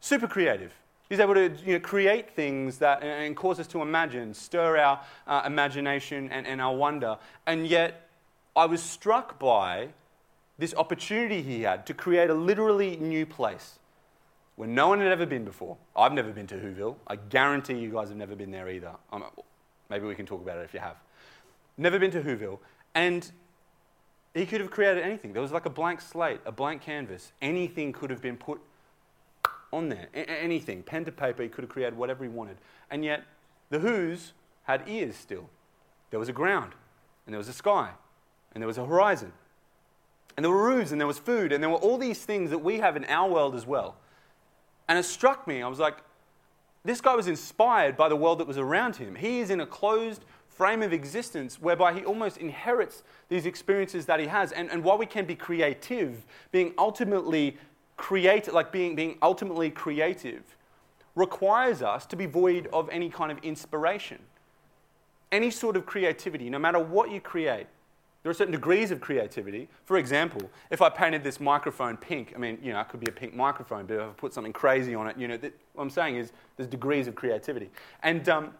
Super 0.00 0.26
creative. 0.26 0.72
He's 1.08 1.20
able 1.20 1.34
to 1.34 1.52
you 1.66 1.74
know, 1.74 1.80
create 1.80 2.30
things 2.30 2.78
that 2.78 3.02
and 3.02 3.36
cause 3.36 3.60
us 3.60 3.66
to 3.68 3.82
imagine, 3.82 4.32
stir 4.32 4.78
our 4.78 5.00
uh, 5.26 5.42
imagination 5.44 6.30
and, 6.32 6.46
and 6.46 6.62
our 6.62 6.74
wonder. 6.74 7.18
And 7.46 7.66
yet, 7.66 8.08
I 8.56 8.64
was 8.64 8.82
struck 8.82 9.38
by 9.38 9.88
this 10.58 10.74
opportunity 10.74 11.42
he 11.42 11.62
had 11.62 11.86
to 11.86 11.94
create 11.94 12.30
a 12.30 12.34
literally 12.34 12.96
new 12.96 13.26
place 13.26 13.78
where 14.56 14.68
no 14.68 14.88
one 14.88 15.00
had 15.00 15.12
ever 15.12 15.26
been 15.26 15.44
before. 15.44 15.76
I've 15.94 16.12
never 16.12 16.30
been 16.30 16.46
to 16.46 16.54
Whoville. 16.54 16.96
I 17.06 17.16
guarantee 17.16 17.74
you 17.74 17.90
guys 17.90 18.08
have 18.08 18.16
never 18.16 18.34
been 18.34 18.50
there 18.50 18.70
either. 18.70 18.92
I'm, 19.12 19.24
maybe 19.90 20.06
we 20.06 20.14
can 20.14 20.24
talk 20.24 20.40
about 20.40 20.56
it 20.58 20.62
if 20.62 20.72
you 20.72 20.80
have 20.80 20.96
never 21.76 21.98
been 21.98 22.10
to 22.12 22.20
Whoville, 22.20 22.58
and 22.94 23.30
he 24.34 24.46
could 24.46 24.60
have 24.60 24.70
created 24.70 25.02
anything. 25.02 25.32
There 25.32 25.42
was 25.42 25.52
like 25.52 25.66
a 25.66 25.70
blank 25.70 26.00
slate, 26.00 26.40
a 26.46 26.52
blank 26.52 26.82
canvas. 26.82 27.32
Anything 27.42 27.92
could 27.92 28.10
have 28.10 28.22
been 28.22 28.36
put 28.36 28.60
on 29.72 29.88
there. 29.88 30.08
A- 30.14 30.30
anything. 30.30 30.82
Pen 30.82 31.04
to 31.04 31.12
paper, 31.12 31.42
he 31.42 31.48
could 31.48 31.64
have 31.64 31.70
created 31.70 31.96
whatever 31.96 32.24
he 32.24 32.30
wanted. 32.30 32.56
And 32.90 33.04
yet, 33.04 33.24
the 33.70 33.78
Who's 33.78 34.32
had 34.64 34.88
ears 34.88 35.16
still. 35.16 35.48
There 36.10 36.20
was 36.20 36.28
a 36.28 36.32
ground, 36.32 36.72
and 37.26 37.32
there 37.32 37.38
was 37.38 37.48
a 37.48 37.54
sky, 37.54 37.90
and 38.52 38.62
there 38.62 38.68
was 38.68 38.78
a 38.78 38.86
horizon. 38.86 39.32
And 40.36 40.44
there 40.44 40.50
were 40.50 40.64
roofs, 40.64 40.92
and 40.92 41.00
there 41.00 41.06
was 41.06 41.18
food, 41.18 41.52
and 41.52 41.62
there 41.62 41.70
were 41.70 41.76
all 41.76 41.98
these 41.98 42.24
things 42.24 42.50
that 42.50 42.58
we 42.58 42.78
have 42.78 42.96
in 42.96 43.04
our 43.06 43.30
world 43.30 43.54
as 43.54 43.66
well. 43.66 43.96
And 44.88 44.98
it 44.98 45.04
struck 45.04 45.46
me, 45.46 45.62
I 45.62 45.68
was 45.68 45.78
like, 45.78 45.96
this 46.84 47.00
guy 47.00 47.14
was 47.14 47.28
inspired 47.28 47.96
by 47.96 48.08
the 48.08 48.16
world 48.16 48.40
that 48.40 48.46
was 48.46 48.58
around 48.58 48.96
him. 48.96 49.14
He 49.14 49.40
is 49.40 49.50
in 49.50 49.60
a 49.60 49.66
closed, 49.66 50.24
frame 50.56 50.82
of 50.82 50.92
existence 50.92 51.60
whereby 51.60 51.92
he 51.92 52.04
almost 52.04 52.36
inherits 52.36 53.02
these 53.28 53.46
experiences 53.46 54.06
that 54.06 54.20
he 54.20 54.26
has. 54.26 54.52
And, 54.52 54.70
and 54.70 54.84
while 54.84 54.98
we 54.98 55.06
can 55.06 55.24
be 55.24 55.34
creative, 55.34 56.26
being 56.50 56.74
ultimately 56.78 57.56
creative, 57.96 58.54
like 58.54 58.72
being, 58.72 58.94
being 58.94 59.18
ultimately 59.22 59.70
creative, 59.70 60.42
requires 61.14 61.82
us 61.82 62.06
to 62.06 62.16
be 62.16 62.26
void 62.26 62.68
of 62.72 62.88
any 62.90 63.08
kind 63.08 63.32
of 63.32 63.38
inspiration. 63.42 64.18
Any 65.30 65.50
sort 65.50 65.76
of 65.76 65.86
creativity, 65.86 66.50
no 66.50 66.58
matter 66.58 66.78
what 66.78 67.10
you 67.10 67.20
create, 67.20 67.66
there 68.22 68.30
are 68.30 68.34
certain 68.34 68.52
degrees 68.52 68.90
of 68.90 69.00
creativity. 69.00 69.68
For 69.84 69.96
example, 69.96 70.48
if 70.70 70.80
I 70.80 70.88
painted 70.88 71.24
this 71.24 71.40
microphone 71.40 71.96
pink, 71.96 72.32
I 72.36 72.38
mean, 72.38 72.58
you 72.62 72.72
know, 72.72 72.80
it 72.80 72.88
could 72.88 73.00
be 73.00 73.08
a 73.08 73.12
pink 73.12 73.34
microphone, 73.34 73.86
but 73.86 73.94
if 73.94 74.00
I 74.00 74.06
put 74.16 74.32
something 74.32 74.52
crazy 74.52 74.94
on 74.94 75.08
it, 75.08 75.16
you 75.16 75.26
know, 75.26 75.36
what 75.74 75.82
I'm 75.82 75.90
saying 75.90 76.16
is 76.16 76.32
there's 76.56 76.68
degrees 76.68 77.08
of 77.08 77.16
creativity. 77.16 77.70
And 78.02 78.28
um, 78.28 78.50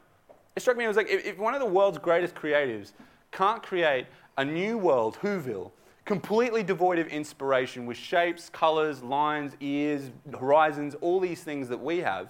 it 0.55 0.61
struck 0.61 0.77
me, 0.77 0.85
it 0.85 0.89
was 0.89 0.97
like, 0.97 1.09
if, 1.09 1.39
one 1.39 1.55
of 1.55 1.61
the 1.61 1.67
world's 1.67 1.99
greatest 1.99 2.35
creatives 2.35 2.93
can't 3.31 3.63
create 3.63 4.07
a 4.37 4.45
new 4.45 4.79
world, 4.79 5.19
Whoville, 5.23 5.71
completely 6.05 6.63
devoid 6.63 6.99
of 6.99 7.07
inspiration 7.09 7.87
with 7.87 7.97
shapes, 7.97 8.49
colors, 8.49 9.03
lines, 9.03 9.57
ears, 9.61 10.11
horizons, 10.39 10.95
all 11.01 11.21
these 11.21 11.43
things 11.43 11.69
that 11.69 11.83
we 11.83 11.99
have, 11.99 12.29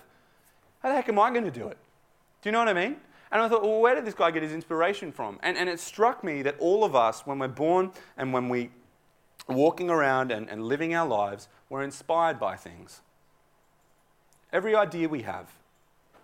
how 0.81 0.89
the 0.89 0.95
heck 0.95 1.09
am 1.09 1.19
I 1.19 1.31
going 1.31 1.45
to 1.45 1.51
do 1.51 1.69
it? 1.69 1.79
Do 2.43 2.49
you 2.49 2.53
know 2.53 2.59
what 2.59 2.69
I 2.69 2.73
mean? 2.73 2.97
And 3.31 3.41
I 3.41 3.49
thought, 3.49 3.63
well, 3.63 3.81
where 3.81 3.95
did 3.95 4.05
this 4.05 4.15
guy 4.15 4.31
get 4.31 4.43
his 4.43 4.53
inspiration 4.53 5.11
from? 5.11 5.39
And, 5.43 5.57
and 5.57 5.69
it 5.69 5.81
struck 5.81 6.23
me 6.23 6.43
that 6.43 6.57
all 6.59 6.85
of 6.85 6.95
us, 6.95 7.27
when 7.27 7.39
we're 7.39 7.49
born 7.49 7.93
and 8.19 8.33
when 8.33 8.49
we 8.49 8.71
are 9.49 9.57
walking 9.57 9.89
around 9.89 10.31
and, 10.31 10.51
and 10.51 10.65
living 10.65 10.95
our 10.95 11.07
lives, 11.07 11.49
we're 11.71 11.83
inspired 11.83 12.39
by 12.39 12.57
things. 12.57 13.01
Every 14.53 14.77
idea 14.77 15.09
we 15.09 15.23
have, 15.23 15.49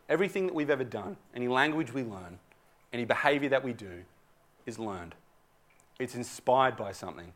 everything 0.08 0.46
that 0.46 0.54
we've 0.54 0.70
ever 0.70 0.84
done, 0.84 1.16
any 1.34 1.48
language 1.48 1.92
we 1.92 2.02
learn, 2.02 2.38
any 2.92 3.04
behavior 3.04 3.48
that 3.50 3.62
we 3.62 3.72
do 3.72 4.04
is 4.66 4.78
learned. 4.78 5.14
It's 5.98 6.14
inspired 6.14 6.76
by 6.76 6.92
something, 6.92 7.32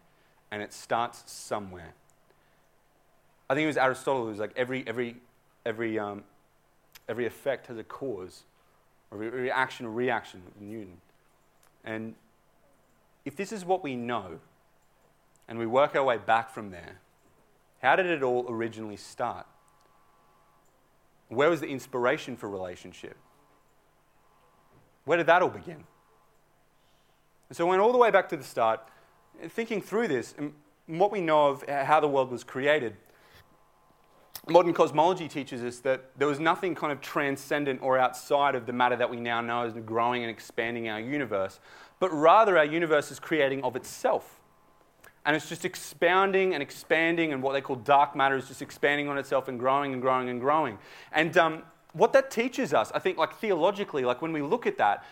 and 0.50 0.62
it 0.62 0.72
starts 0.72 1.30
somewhere. 1.30 1.94
I 3.50 3.54
think 3.54 3.64
it 3.64 3.68
was 3.68 3.76
Aristotle 3.76 4.22
who 4.22 4.30
was 4.30 4.38
like, 4.38 4.52
every, 4.56 4.86
every, 4.86 5.16
every, 5.66 5.98
um, 5.98 6.24
every 7.08 7.26
effect 7.26 7.66
has 7.66 7.76
a 7.76 7.84
cause 7.84 8.44
or 9.10 9.18
reaction 9.18 9.86
or 9.86 9.90
reaction 9.90 10.42
Newton. 10.58 10.96
And 11.84 12.14
if 13.24 13.36
this 13.36 13.52
is 13.52 13.64
what 13.64 13.82
we 13.82 13.94
know, 13.94 14.38
and 15.48 15.58
we 15.58 15.66
work 15.66 15.94
our 15.94 16.04
way 16.04 16.16
back 16.16 16.50
from 16.50 16.70
there, 16.70 17.00
how 17.82 17.96
did 17.96 18.06
it 18.06 18.22
all 18.22 18.46
originally 18.48 18.96
start? 18.96 19.46
Where 21.34 21.50
was 21.50 21.60
the 21.60 21.68
inspiration 21.68 22.36
for 22.36 22.48
relationship? 22.48 23.16
Where 25.04 25.18
did 25.18 25.26
that 25.26 25.42
all 25.42 25.48
begin? 25.48 25.84
And 27.48 27.56
so 27.56 27.66
I 27.66 27.70
went 27.70 27.82
all 27.82 27.92
the 27.92 27.98
way 27.98 28.10
back 28.10 28.28
to 28.30 28.36
the 28.36 28.44
start, 28.44 28.80
thinking 29.48 29.82
through 29.82 30.08
this 30.08 30.34
and 30.38 30.52
what 30.86 31.10
we 31.10 31.20
know 31.20 31.48
of 31.48 31.68
how 31.68 32.00
the 32.00 32.08
world 32.08 32.30
was 32.30 32.44
created 32.44 32.96
modern 34.48 34.72
cosmology 34.72 35.28
teaches 35.28 35.62
us 35.62 35.78
that 35.80 36.10
there 36.18 36.26
was 36.26 36.40
nothing 36.40 36.74
kind 36.74 36.92
of 36.92 37.00
transcendent 37.00 37.80
or 37.82 37.98
outside 37.98 38.54
of 38.54 38.66
the 38.66 38.72
matter 38.72 38.96
that 38.96 39.08
we 39.08 39.18
now 39.18 39.40
know 39.40 39.62
as 39.62 39.72
growing 39.86 40.22
and 40.22 40.30
expanding 40.30 40.88
our 40.88 41.00
universe, 41.00 41.60
but 42.00 42.12
rather 42.12 42.58
our 42.58 42.64
universe 42.64 43.10
is 43.10 43.20
creating 43.20 43.62
of 43.62 43.76
itself. 43.76 44.40
And 45.24 45.36
it's 45.36 45.48
just 45.48 45.64
expounding 45.64 46.54
and 46.54 46.62
expanding, 46.62 47.32
and 47.32 47.42
what 47.42 47.52
they 47.52 47.60
call 47.60 47.76
dark 47.76 48.16
matter 48.16 48.36
is 48.36 48.48
just 48.48 48.60
expanding 48.60 49.08
on 49.08 49.18
itself 49.18 49.48
and 49.48 49.58
growing 49.58 49.92
and 49.92 50.02
growing 50.02 50.28
and 50.28 50.40
growing. 50.40 50.78
And 51.12 51.36
um, 51.36 51.62
what 51.92 52.12
that 52.14 52.30
teaches 52.30 52.74
us, 52.74 52.90
I 52.94 52.98
think, 52.98 53.18
like 53.18 53.34
theologically, 53.36 54.04
like 54.04 54.20
when 54.20 54.32
we 54.32 54.42
look 54.42 54.66
at 54.66 54.78
that, 54.78 55.04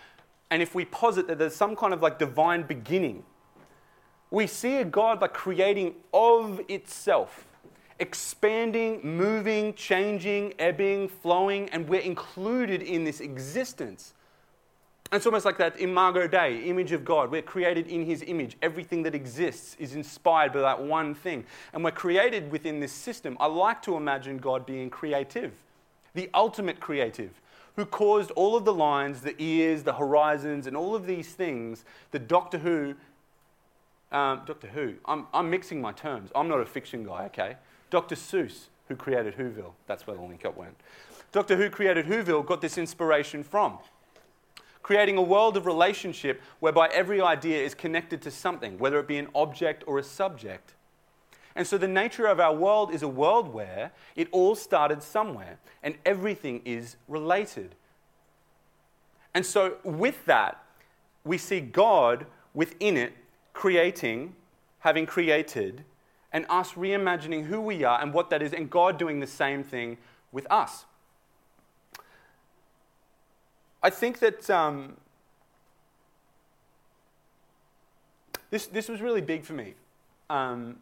and 0.50 0.61
if 0.61 0.75
we 0.75 0.85
posit 0.85 1.29
that 1.29 1.38
there's 1.38 1.55
some 1.55 1.76
kind 1.76 1.95
of 1.95 2.02
like 2.02 2.19
divine 2.19 2.64
beginning, 2.64 3.23
we 4.31 4.47
see 4.47 4.76
a 4.79 4.85
God 4.85 5.21
like 5.21 5.33
creating 5.33 5.95
of 6.12 6.61
itself 6.69 7.47
expanding, 8.00 8.99
moving, 9.05 9.75
changing, 9.75 10.55
ebbing, 10.59 11.07
flowing, 11.07 11.69
and 11.69 11.87
we're 11.87 12.00
included 12.00 12.83
in 12.83 13.05
this 13.05 13.21
existence. 13.21 14.14
It's 15.12 15.26
almost 15.26 15.45
like 15.45 15.59
that 15.59 15.81
Imago 15.81 16.29
Dei, 16.29 16.62
image 16.64 16.93
of 16.93 17.05
God. 17.05 17.33
We're 17.33 17.43
created 17.43 17.88
in 17.88 18.07
His 18.07 18.23
image. 18.26 18.57
Everything 18.62 19.02
that 19.02 19.14
exists 19.14 19.76
is 19.79 19.97
inspired 19.97 20.52
by 20.52 20.61
that 20.61 20.81
one 20.81 21.14
thing. 21.14 21.45
And 21.73 21.83
we're 21.83 21.90
created 21.90 22.52
within 22.52 22.79
this 22.79 22.93
system. 22.93 23.37
I 23.40 23.47
like 23.47 23.83
to 23.83 23.97
imagine 23.97 24.38
God 24.38 24.67
being 24.67 24.88
creative, 24.88 25.52
the 26.14 26.31
ultimate 26.33 26.79
creative, 26.79 27.40
who 27.75 27.87
caused 27.87 28.31
all 28.33 28.57
of 28.57 28.64
the 28.64 28.73
lines, 28.73 29.23
the 29.23 29.35
ears, 29.38 29.83
the 29.83 29.95
horizons, 29.95 30.69
and 30.69 30.76
all 30.76 30.95
of 30.95 31.07
these 31.07 31.33
things 31.33 31.85
that 32.12 32.29
Doctor 32.29 32.59
Who. 32.59 32.95
Um, 34.12 34.43
Doctor 34.45 34.67
Who, 34.67 34.95
I'm, 35.05 35.29
I'm 35.33 35.50
mixing 35.50 35.81
my 35.81 35.93
terms. 35.93 36.31
I'm 36.35 36.49
not 36.49 36.61
a 36.61 36.67
fiction 36.67 37.05
guy, 37.05 37.26
okay? 37.26 37.57
Dr. 37.90 38.17
Seuss, 38.17 38.67
who 38.88 38.97
created 38.97 39.37
Whoville, 39.37 39.73
that's 39.87 40.05
where 40.05 40.17
the 40.17 40.23
link 40.23 40.45
up 40.45 40.57
went. 40.57 40.75
Doctor 41.31 41.57
Who 41.57 41.71
created 41.71 42.07
Whoville 42.07 42.45
got 42.45 42.61
this 42.61 42.76
inspiration 42.76 43.45
from. 43.45 43.79
Creating 44.83 45.17
a 45.17 45.23
world 45.23 45.57
of 45.57 45.67
relationship 45.67 46.41
whereby 46.59 46.89
every 46.89 47.21
idea 47.21 47.63
is 47.63 47.75
connected 47.75 48.23
to 48.23 48.31
something, 48.31 48.79
whether 48.79 48.99
it 48.99 49.07
be 49.07 49.19
an 49.19 49.29
object 49.35 49.85
or 49.87 49.99
a 49.99 50.03
subject. 50.03 50.75
And 51.55 51.67
so 51.67 51.77
the 51.77 51.89
nature 51.89 52.27
of 52.27 52.41
our 52.41 52.55
world 52.55 52.95
is 52.95 53.03
a 53.03 53.09
world 53.09 53.53
where 53.53 53.93
it 54.17 54.29
all 54.33 54.55
started 54.55 55.03
somewhere 55.03 55.59
and 55.83 55.97
everything 56.07 56.63
is 56.65 56.97
related. 57.09 57.75
And 59.35 59.47
so, 59.47 59.77
with 59.85 60.25
that, 60.27 60.63
we 61.25 61.39
see 61.39 61.61
God 61.61 62.27
within 62.55 62.97
it 62.97 63.13
creating, 63.53 64.35
having 64.81 65.07
created, 65.07 65.85
and 66.33 66.47
us 66.49 66.73
reimagining 66.73 67.47
who 67.47 67.61
we 67.61 67.85
are 67.85 68.01
and 68.01 68.13
what 68.13 68.31
that 68.31 68.43
is, 68.43 68.53
and 68.53 68.71
God 68.71 68.99
doing 68.99 69.21
the 69.21 69.27
same 69.27 69.63
thing 69.63 69.99
with 70.33 70.47
us. 70.51 70.85
I 73.83 73.91
think 73.91 74.19
that 74.19 74.49
um, 74.51 74.97
this, 78.51 78.67
this 78.67 78.89
was 78.89 79.01
really 79.01 79.21
big 79.21 79.45
for 79.45 79.55
me. 79.55 79.75
Um, 80.29 80.77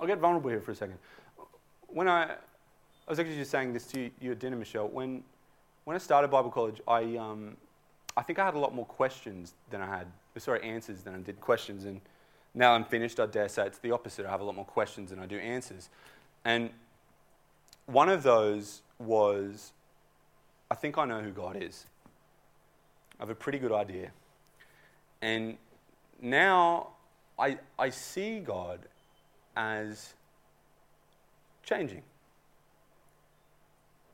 I'll 0.00 0.06
get 0.06 0.18
vulnerable 0.18 0.50
here 0.50 0.60
for 0.60 0.72
a 0.72 0.74
second. 0.74 0.98
When 1.88 2.08
I, 2.08 2.24
I 2.24 2.36
was 3.08 3.20
actually 3.20 3.36
just 3.36 3.50
saying 3.50 3.72
this 3.72 3.86
to 3.88 4.10
you 4.20 4.32
at 4.32 4.40
dinner, 4.40 4.56
Michelle. 4.56 4.88
When, 4.88 5.22
when 5.84 5.94
I 5.94 5.98
started 5.98 6.28
Bible 6.28 6.50
college, 6.50 6.80
I, 6.88 7.16
um, 7.16 7.56
I 8.16 8.22
think 8.22 8.38
I 8.38 8.44
had 8.44 8.54
a 8.54 8.58
lot 8.58 8.74
more 8.74 8.86
questions 8.86 9.54
than 9.70 9.80
I 9.80 9.86
had, 9.86 10.06
sorry, 10.38 10.62
answers 10.62 11.02
than 11.02 11.14
I 11.14 11.18
did 11.18 11.40
questions. 11.40 11.84
And 11.84 12.00
now 12.54 12.72
I'm 12.72 12.84
finished, 12.84 13.20
I 13.20 13.26
dare 13.26 13.48
say 13.48 13.66
it's 13.66 13.78
the 13.78 13.92
opposite. 13.92 14.26
I 14.26 14.30
have 14.30 14.40
a 14.40 14.44
lot 14.44 14.56
more 14.56 14.64
questions 14.64 15.10
than 15.10 15.20
I 15.20 15.26
do 15.26 15.38
answers. 15.38 15.90
And 16.44 16.70
one 17.86 18.08
of 18.08 18.22
those 18.22 18.82
was 18.98 19.72
I 20.70 20.74
think 20.74 20.98
I 20.98 21.04
know 21.04 21.20
who 21.20 21.30
God 21.30 21.56
is. 21.60 21.86
I 23.18 23.22
have 23.22 23.30
a 23.30 23.34
pretty 23.34 23.58
good 23.58 23.72
idea. 23.72 24.10
And 25.22 25.56
now 26.20 26.88
I, 27.38 27.58
I 27.78 27.90
see 27.90 28.40
God 28.40 28.80
as 29.56 30.14
changing. 31.64 32.02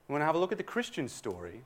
When 0.06 0.22
I 0.22 0.24
have 0.24 0.34
a 0.34 0.38
look 0.38 0.52
at 0.52 0.58
the 0.58 0.64
Christian 0.64 1.08
story, 1.08 1.62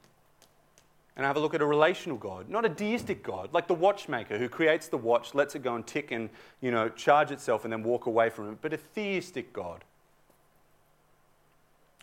and 1.17 1.25
I 1.25 1.29
have 1.29 1.37
a 1.37 1.41
look 1.41 1.55
at 1.55 1.63
a 1.63 1.67
relational 1.67 2.19
God, 2.19 2.49
not 2.49 2.65
a 2.65 2.69
deistic 2.69 3.23
God, 3.23 3.53
like 3.53 3.69
the 3.69 3.75
watchmaker 3.75 4.37
who 4.37 4.49
creates 4.49 4.89
the 4.89 4.97
watch, 4.97 5.35
lets 5.35 5.55
it 5.55 5.63
go 5.63 5.75
and 5.75 5.87
tick 5.87 6.11
and, 6.11 6.29
you 6.61 6.71
know, 6.71 6.89
charge 6.89 7.31
itself 7.31 7.65
and 7.65 7.73
then 7.73 7.85
walk 7.85 8.07
away 8.07 8.31
from 8.31 8.51
it, 8.51 8.59
but 8.61 8.73
a 8.73 8.77
theistic 8.77 9.53
God 9.53 9.85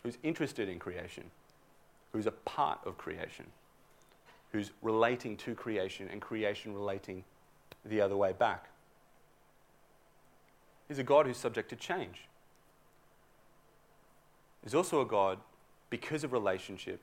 who's 0.03 0.17
interested 0.23 0.69
in 0.69 0.79
creation, 0.79 1.25
who's 2.11 2.27
a 2.27 2.31
part 2.31 2.79
of 2.85 2.97
creation, 2.97 3.45
who's 4.51 4.71
relating 4.81 5.37
to 5.37 5.55
creation 5.55 6.07
and 6.11 6.21
creation 6.21 6.73
relating 6.73 7.23
the 7.85 8.01
other 8.01 8.17
way 8.17 8.33
back. 8.33 8.69
He's 10.87 10.99
a 10.99 11.03
God 11.03 11.25
who's 11.25 11.37
subject 11.37 11.69
to 11.69 11.75
change. 11.75 12.27
He's 14.63 14.75
also 14.75 15.01
a 15.01 15.05
God, 15.05 15.39
because 15.89 16.23
of 16.23 16.33
relationship, 16.33 16.99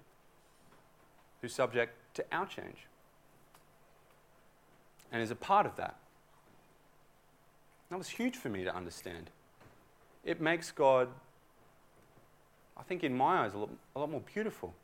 who's 1.41 1.55
subject 1.55 1.95
to 2.15 2.25
our 2.33 2.47
change 2.47 2.87
and 5.11 5.23
is 5.23 5.31
a 5.31 5.37
part 5.37 5.67
of 5.67 5.77
that. 5.77 5.97
That 7.91 7.99
was 7.99 8.09
huge 8.09 8.37
for 8.37 8.49
me 8.49 8.65
to 8.65 8.75
understand. 8.75 9.31
It 10.25 10.41
makes 10.41 10.71
God, 10.71 11.09
I 12.77 12.83
think, 12.83 13.03
in 13.03 13.17
my 13.17 13.45
eyes, 13.45 13.55
a 13.55 13.59
lot, 13.59 13.71
a 13.97 14.01
lot 14.01 14.11
more 14.11 14.23
beautiful. 14.35 14.75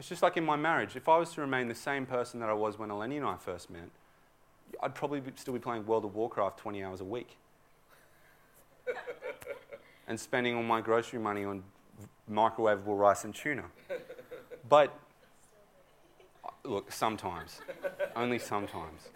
It's 0.00 0.08
just 0.08 0.22
like 0.22 0.38
in 0.38 0.46
my 0.46 0.56
marriage. 0.56 0.96
If 0.96 1.10
I 1.10 1.18
was 1.18 1.30
to 1.34 1.42
remain 1.42 1.68
the 1.68 1.74
same 1.74 2.06
person 2.06 2.40
that 2.40 2.48
I 2.48 2.54
was 2.54 2.78
when 2.78 2.88
Eleni 2.88 3.18
and 3.18 3.26
I 3.26 3.36
first 3.36 3.68
met, 3.68 3.90
I'd 4.82 4.94
probably 4.94 5.20
be, 5.20 5.30
still 5.36 5.52
be 5.52 5.60
playing 5.60 5.84
World 5.84 6.06
of 6.06 6.14
Warcraft 6.14 6.58
20 6.58 6.82
hours 6.82 7.02
a 7.02 7.04
week. 7.04 7.36
and 10.08 10.18
spending 10.18 10.56
all 10.56 10.62
my 10.62 10.80
grocery 10.80 11.18
money 11.18 11.44
on 11.44 11.62
microwavable 12.32 12.98
rice 12.98 13.24
and 13.24 13.34
tuna. 13.34 13.64
But 14.70 14.98
uh, 16.46 16.48
look, 16.64 16.90
sometimes, 16.90 17.60
only 18.16 18.38
sometimes. 18.38 19.10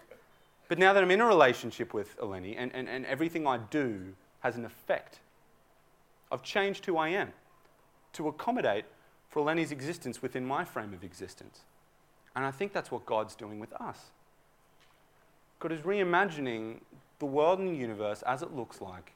But 0.67 0.77
now 0.77 0.93
that 0.93 1.01
I'm 1.01 1.09
in 1.09 1.19
a 1.19 1.25
relationship 1.25 1.95
with 1.95 2.15
Eleni 2.19 2.53
and, 2.59 2.71
and, 2.75 2.87
and 2.87 3.07
everything 3.07 3.47
I 3.47 3.57
do 3.57 4.13
has 4.41 4.55
an 4.55 4.65
effect, 4.65 5.17
I've 6.31 6.43
changed 6.43 6.85
who 6.85 6.95
I 6.95 7.07
am 7.07 7.33
to 8.13 8.27
accommodate 8.27 8.85
for 9.35 9.43
Lenny's 9.43 9.73
existence 9.73 10.21
within 10.21 10.45
my 10.45 10.63
frame 10.63 10.93
of 10.93 11.03
existence. 11.03 11.65
And 12.37 12.45
I 12.45 12.51
think 12.51 12.71
that's 12.71 12.89
what 12.89 13.05
God's 13.05 13.35
doing 13.35 13.59
with 13.59 13.73
us. 13.73 13.99
God 15.59 15.73
is 15.73 15.81
reimagining 15.81 16.77
the 17.19 17.25
world 17.25 17.59
and 17.59 17.67
the 17.67 17.75
universe 17.75 18.21
as 18.21 18.41
it 18.41 18.55
looks 18.55 18.79
like 18.79 19.11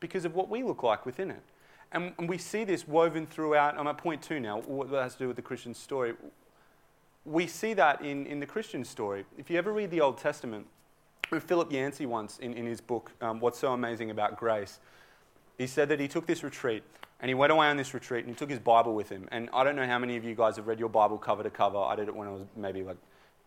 because 0.00 0.24
of 0.24 0.34
what 0.34 0.48
we 0.48 0.64
look 0.64 0.82
like 0.82 1.06
within 1.06 1.30
it. 1.30 1.44
And, 1.92 2.12
and 2.18 2.28
we 2.28 2.38
see 2.38 2.64
this 2.64 2.88
woven 2.88 3.24
throughout. 3.24 3.78
I'm 3.78 3.86
at 3.86 3.98
point 3.98 4.20
two 4.20 4.40
now, 4.40 4.62
what 4.62 4.90
that 4.90 5.00
has 5.00 5.12
to 5.12 5.20
do 5.20 5.28
with 5.28 5.36
the 5.36 5.42
Christian 5.42 5.74
story 5.74 6.14
we 7.24 7.46
see 7.46 7.72
that 7.74 8.00
in, 8.00 8.26
in 8.26 8.40
the 8.40 8.46
Christian 8.46 8.84
story. 8.84 9.26
If 9.38 9.48
you 9.48 9.58
ever 9.58 9.72
read 9.72 9.92
the 9.92 10.00
Old 10.00 10.18
Testament, 10.18 10.66
Philip 11.40 11.70
Yancey 11.70 12.06
once 12.06 12.38
in, 12.38 12.52
in 12.52 12.66
his 12.66 12.80
book, 12.80 13.12
um, 13.20 13.38
What's 13.38 13.60
So 13.60 13.72
Amazing 13.72 14.10
About 14.10 14.36
Grace, 14.36 14.80
he 15.56 15.68
said 15.68 15.88
that 15.88 16.00
he 16.00 16.08
took 16.08 16.26
this 16.26 16.42
retreat 16.42 16.82
And 17.20 17.28
he 17.28 17.34
went 17.34 17.50
away 17.50 17.68
on 17.68 17.76
this 17.76 17.94
retreat 17.94 18.24
and 18.24 18.34
he 18.34 18.38
took 18.38 18.50
his 18.50 18.58
Bible 18.58 18.94
with 18.94 19.08
him. 19.08 19.26
And 19.32 19.48
I 19.52 19.64
don't 19.64 19.76
know 19.76 19.86
how 19.86 19.98
many 19.98 20.16
of 20.16 20.24
you 20.24 20.34
guys 20.34 20.56
have 20.56 20.66
read 20.66 20.78
your 20.78 20.88
Bible 20.88 21.16
cover 21.16 21.42
to 21.42 21.50
cover. 21.50 21.78
I 21.78 21.96
did 21.96 22.08
it 22.08 22.14
when 22.14 22.28
I 22.28 22.32
was 22.32 22.42
maybe 22.56 22.82
like 22.82 22.98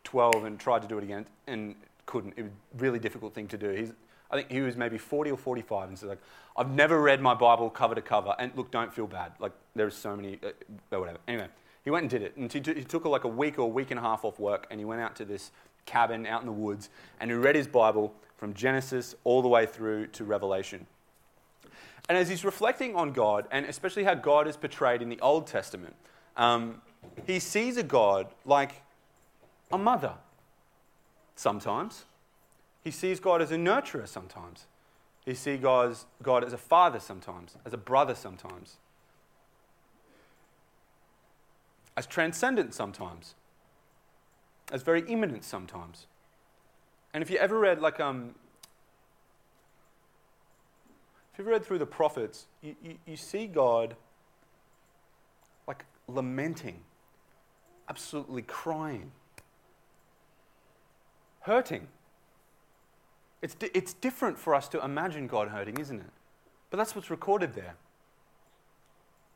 12 0.05 0.43
and 0.45 0.59
tried 0.59 0.81
to 0.81 0.87
do 0.87 0.97
it 0.97 1.03
again 1.03 1.25
and 1.47 1.75
couldn't. 2.05 2.33
It 2.35 2.43
was 2.43 2.51
a 2.51 2.77
really 2.77 2.99
difficult 2.99 3.35
thing 3.35 3.47
to 3.49 3.57
do. 3.57 3.69
He's, 3.69 3.93
I 4.31 4.37
think 4.37 4.51
he 4.51 4.61
was 4.61 4.75
maybe 4.75 4.97
40 4.97 5.31
or 5.31 5.37
45 5.37 5.89
and 5.89 5.99
said, 5.99 6.09
like, 6.09 6.21
I've 6.57 6.71
never 6.71 6.99
read 6.99 7.21
my 7.21 7.35
Bible 7.35 7.69
cover 7.69 7.93
to 7.93 8.01
cover. 8.01 8.35
And 8.39 8.51
look, 8.55 8.71
don't 8.71 8.93
feel 8.93 9.07
bad. 9.07 9.33
Like, 9.39 9.53
there's 9.75 9.95
so 9.95 10.15
many, 10.15 10.39
uh, 10.43 10.97
whatever. 10.99 11.19
Anyway, 11.27 11.47
he 11.83 11.91
went 11.91 12.03
and 12.03 12.09
did 12.09 12.23
it. 12.23 12.35
And 12.37 12.51
he, 12.51 12.59
t- 12.59 12.73
he 12.73 12.83
took 12.83 13.05
like 13.05 13.23
a 13.23 13.29
week 13.29 13.59
or 13.59 13.63
a 13.63 13.67
week 13.67 13.91
and 13.91 13.99
a 13.99 14.03
half 14.03 14.25
off 14.25 14.39
work 14.39 14.65
and 14.71 14.79
he 14.79 14.85
went 14.85 15.01
out 15.01 15.15
to 15.17 15.25
this 15.25 15.51
cabin 15.85 16.25
out 16.25 16.41
in 16.41 16.47
the 16.47 16.51
woods 16.51 16.89
and 17.19 17.31
he 17.31 17.37
read 17.37 17.55
his 17.55 17.67
Bible 17.67 18.13
from 18.37 18.53
Genesis 18.53 19.15
all 19.23 19.41
the 19.41 19.47
way 19.47 19.65
through 19.65 20.07
to 20.07 20.23
Revelation. 20.23 20.85
And 22.09 22.17
as 22.17 22.27
he's 22.27 22.43
reflecting 22.43 22.95
on 22.95 23.13
God, 23.13 23.47
and 23.51 23.67
especially 23.67 24.03
how 24.03 24.15
God 24.15 24.47
is 24.47 24.57
portrayed 24.57 25.03
in 25.03 25.09
the 25.09 25.19
Old 25.21 25.45
Testament, 25.45 25.95
um, 26.35 26.81
he 27.27 27.39
sees 27.39 27.77
a 27.77 27.83
God 27.83 28.27
like 28.45 28.81
a 29.71 29.77
mother 29.77 30.13
sometimes. 31.35 32.05
He 32.83 32.89
sees 32.89 33.19
God 33.19 33.43
as 33.43 33.51
a 33.51 33.57
nurturer 33.57 34.07
sometimes. 34.07 34.65
He 35.23 35.35
sees 35.35 35.59
God 35.59 35.91
as, 35.91 36.05
God 36.23 36.43
as 36.43 36.51
a 36.51 36.57
father 36.57 36.99
sometimes, 36.99 37.55
as 37.63 37.73
a 37.73 37.77
brother 37.77 38.15
sometimes, 38.15 38.77
as 41.95 42.07
transcendent 42.07 42.73
sometimes, 42.73 43.35
as 44.71 44.81
very 44.81 45.01
immanent 45.01 45.43
sometimes. 45.43 46.07
And 47.13 47.21
if 47.21 47.29
you 47.29 47.37
ever 47.37 47.59
read, 47.59 47.79
like, 47.79 47.99
um, 47.99 48.33
if 51.39 51.45
you've 51.45 51.53
read 51.53 51.65
through 51.65 51.79
the 51.79 51.85
prophets, 51.85 52.47
you, 52.61 52.75
you, 52.83 52.95
you 53.05 53.15
see 53.15 53.47
God 53.47 53.95
like 55.69 55.85
lamenting, 56.09 56.81
absolutely 57.87 58.41
crying, 58.41 59.09
hurting. 61.39 61.87
It's, 63.41 63.55
di- 63.55 63.69
it's 63.73 63.93
different 63.93 64.37
for 64.37 64.53
us 64.53 64.67
to 64.67 64.83
imagine 64.83 65.27
God 65.27 65.47
hurting, 65.47 65.77
isn't 65.77 66.01
it? 66.01 66.11
But 66.71 66.75
that's 66.75 66.93
what's 66.93 67.09
recorded 67.09 67.53
there. 67.53 67.75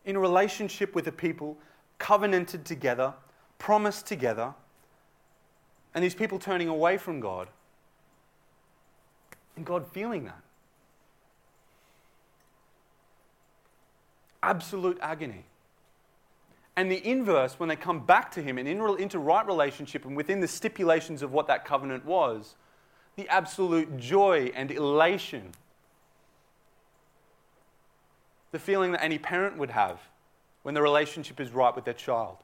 In 0.03 0.17
relationship 0.17 0.95
with 0.95 1.05
the 1.05 1.11
people, 1.13 1.57
covenanted 1.99 2.65
together, 2.65 3.13
promised 3.59 4.05
together, 4.05 4.53
and 5.95 6.03
these 6.03 6.15
people 6.15 6.37
turning 6.37 6.67
away 6.67 6.97
from 6.97 7.21
God, 7.21 7.47
and 9.55 9.65
God 9.65 9.87
feeling 9.87 10.25
that. 10.25 10.42
Absolute 14.43 14.97
agony. 15.01 15.45
And 16.75 16.91
the 16.91 17.07
inverse, 17.07 17.59
when 17.59 17.69
they 17.69 17.75
come 17.75 18.05
back 18.05 18.31
to 18.31 18.41
him 18.41 18.57
and 18.57 18.67
into 18.67 19.19
right 19.19 19.45
relationship 19.45 20.05
and 20.05 20.17
within 20.17 20.41
the 20.41 20.47
stipulations 20.47 21.21
of 21.21 21.31
what 21.31 21.47
that 21.47 21.65
covenant 21.65 22.05
was, 22.05 22.55
the 23.15 23.27
absolute 23.29 23.97
joy 23.97 24.51
and 24.55 24.71
elation. 24.71 25.51
The 28.51 28.59
feeling 28.59 28.91
that 28.93 29.03
any 29.03 29.19
parent 29.19 29.57
would 29.57 29.69
have 29.69 29.99
when 30.63 30.73
the 30.73 30.81
relationship 30.81 31.39
is 31.39 31.51
right 31.51 31.75
with 31.75 31.85
their 31.85 31.93
child. 31.93 32.37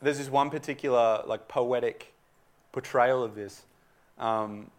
There's 0.00 0.18
this 0.18 0.28
one 0.28 0.50
particular, 0.50 1.22
like, 1.26 1.48
poetic 1.48 2.12
portrayal 2.72 3.24
of 3.24 3.34
this 3.34 3.62
um, 4.18 4.70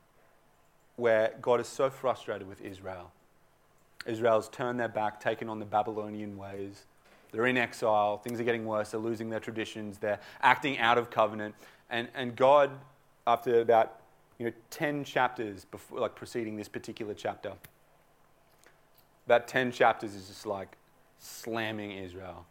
where 0.95 1.33
God 1.41 1.59
is 1.59 1.67
so 1.67 1.89
frustrated 1.89 2.47
with 2.47 2.61
Israel 2.61 3.11
Israel's 4.05 4.49
turned 4.49 4.79
their 4.79 4.87
back, 4.87 5.19
taken 5.19 5.49
on 5.49 5.59
the 5.59 5.65
Babylonian 5.65 6.37
ways. 6.37 6.85
They're 7.31 7.47
in 7.47 7.57
exile. 7.57 8.17
Things 8.17 8.39
are 8.39 8.43
getting 8.43 8.65
worse. 8.65 8.91
They're 8.91 8.99
losing 8.99 9.29
their 9.29 9.39
traditions. 9.39 9.97
They're 9.97 10.19
acting 10.41 10.77
out 10.77 10.97
of 10.97 11.09
covenant. 11.09 11.55
And, 11.89 12.07
and 12.15 12.35
God, 12.35 12.71
after 13.27 13.61
about 13.61 13.99
you 14.39 14.45
know, 14.45 14.53
10 14.69 15.03
chapters 15.03 15.65
before, 15.65 15.99
like 15.99 16.15
preceding 16.15 16.55
this 16.55 16.67
particular 16.67 17.13
chapter, 17.13 17.53
about 19.25 19.47
10 19.47 19.71
chapters 19.71 20.15
is 20.15 20.27
just 20.27 20.45
like 20.45 20.77
slamming 21.19 21.91
Israel. 21.91 22.45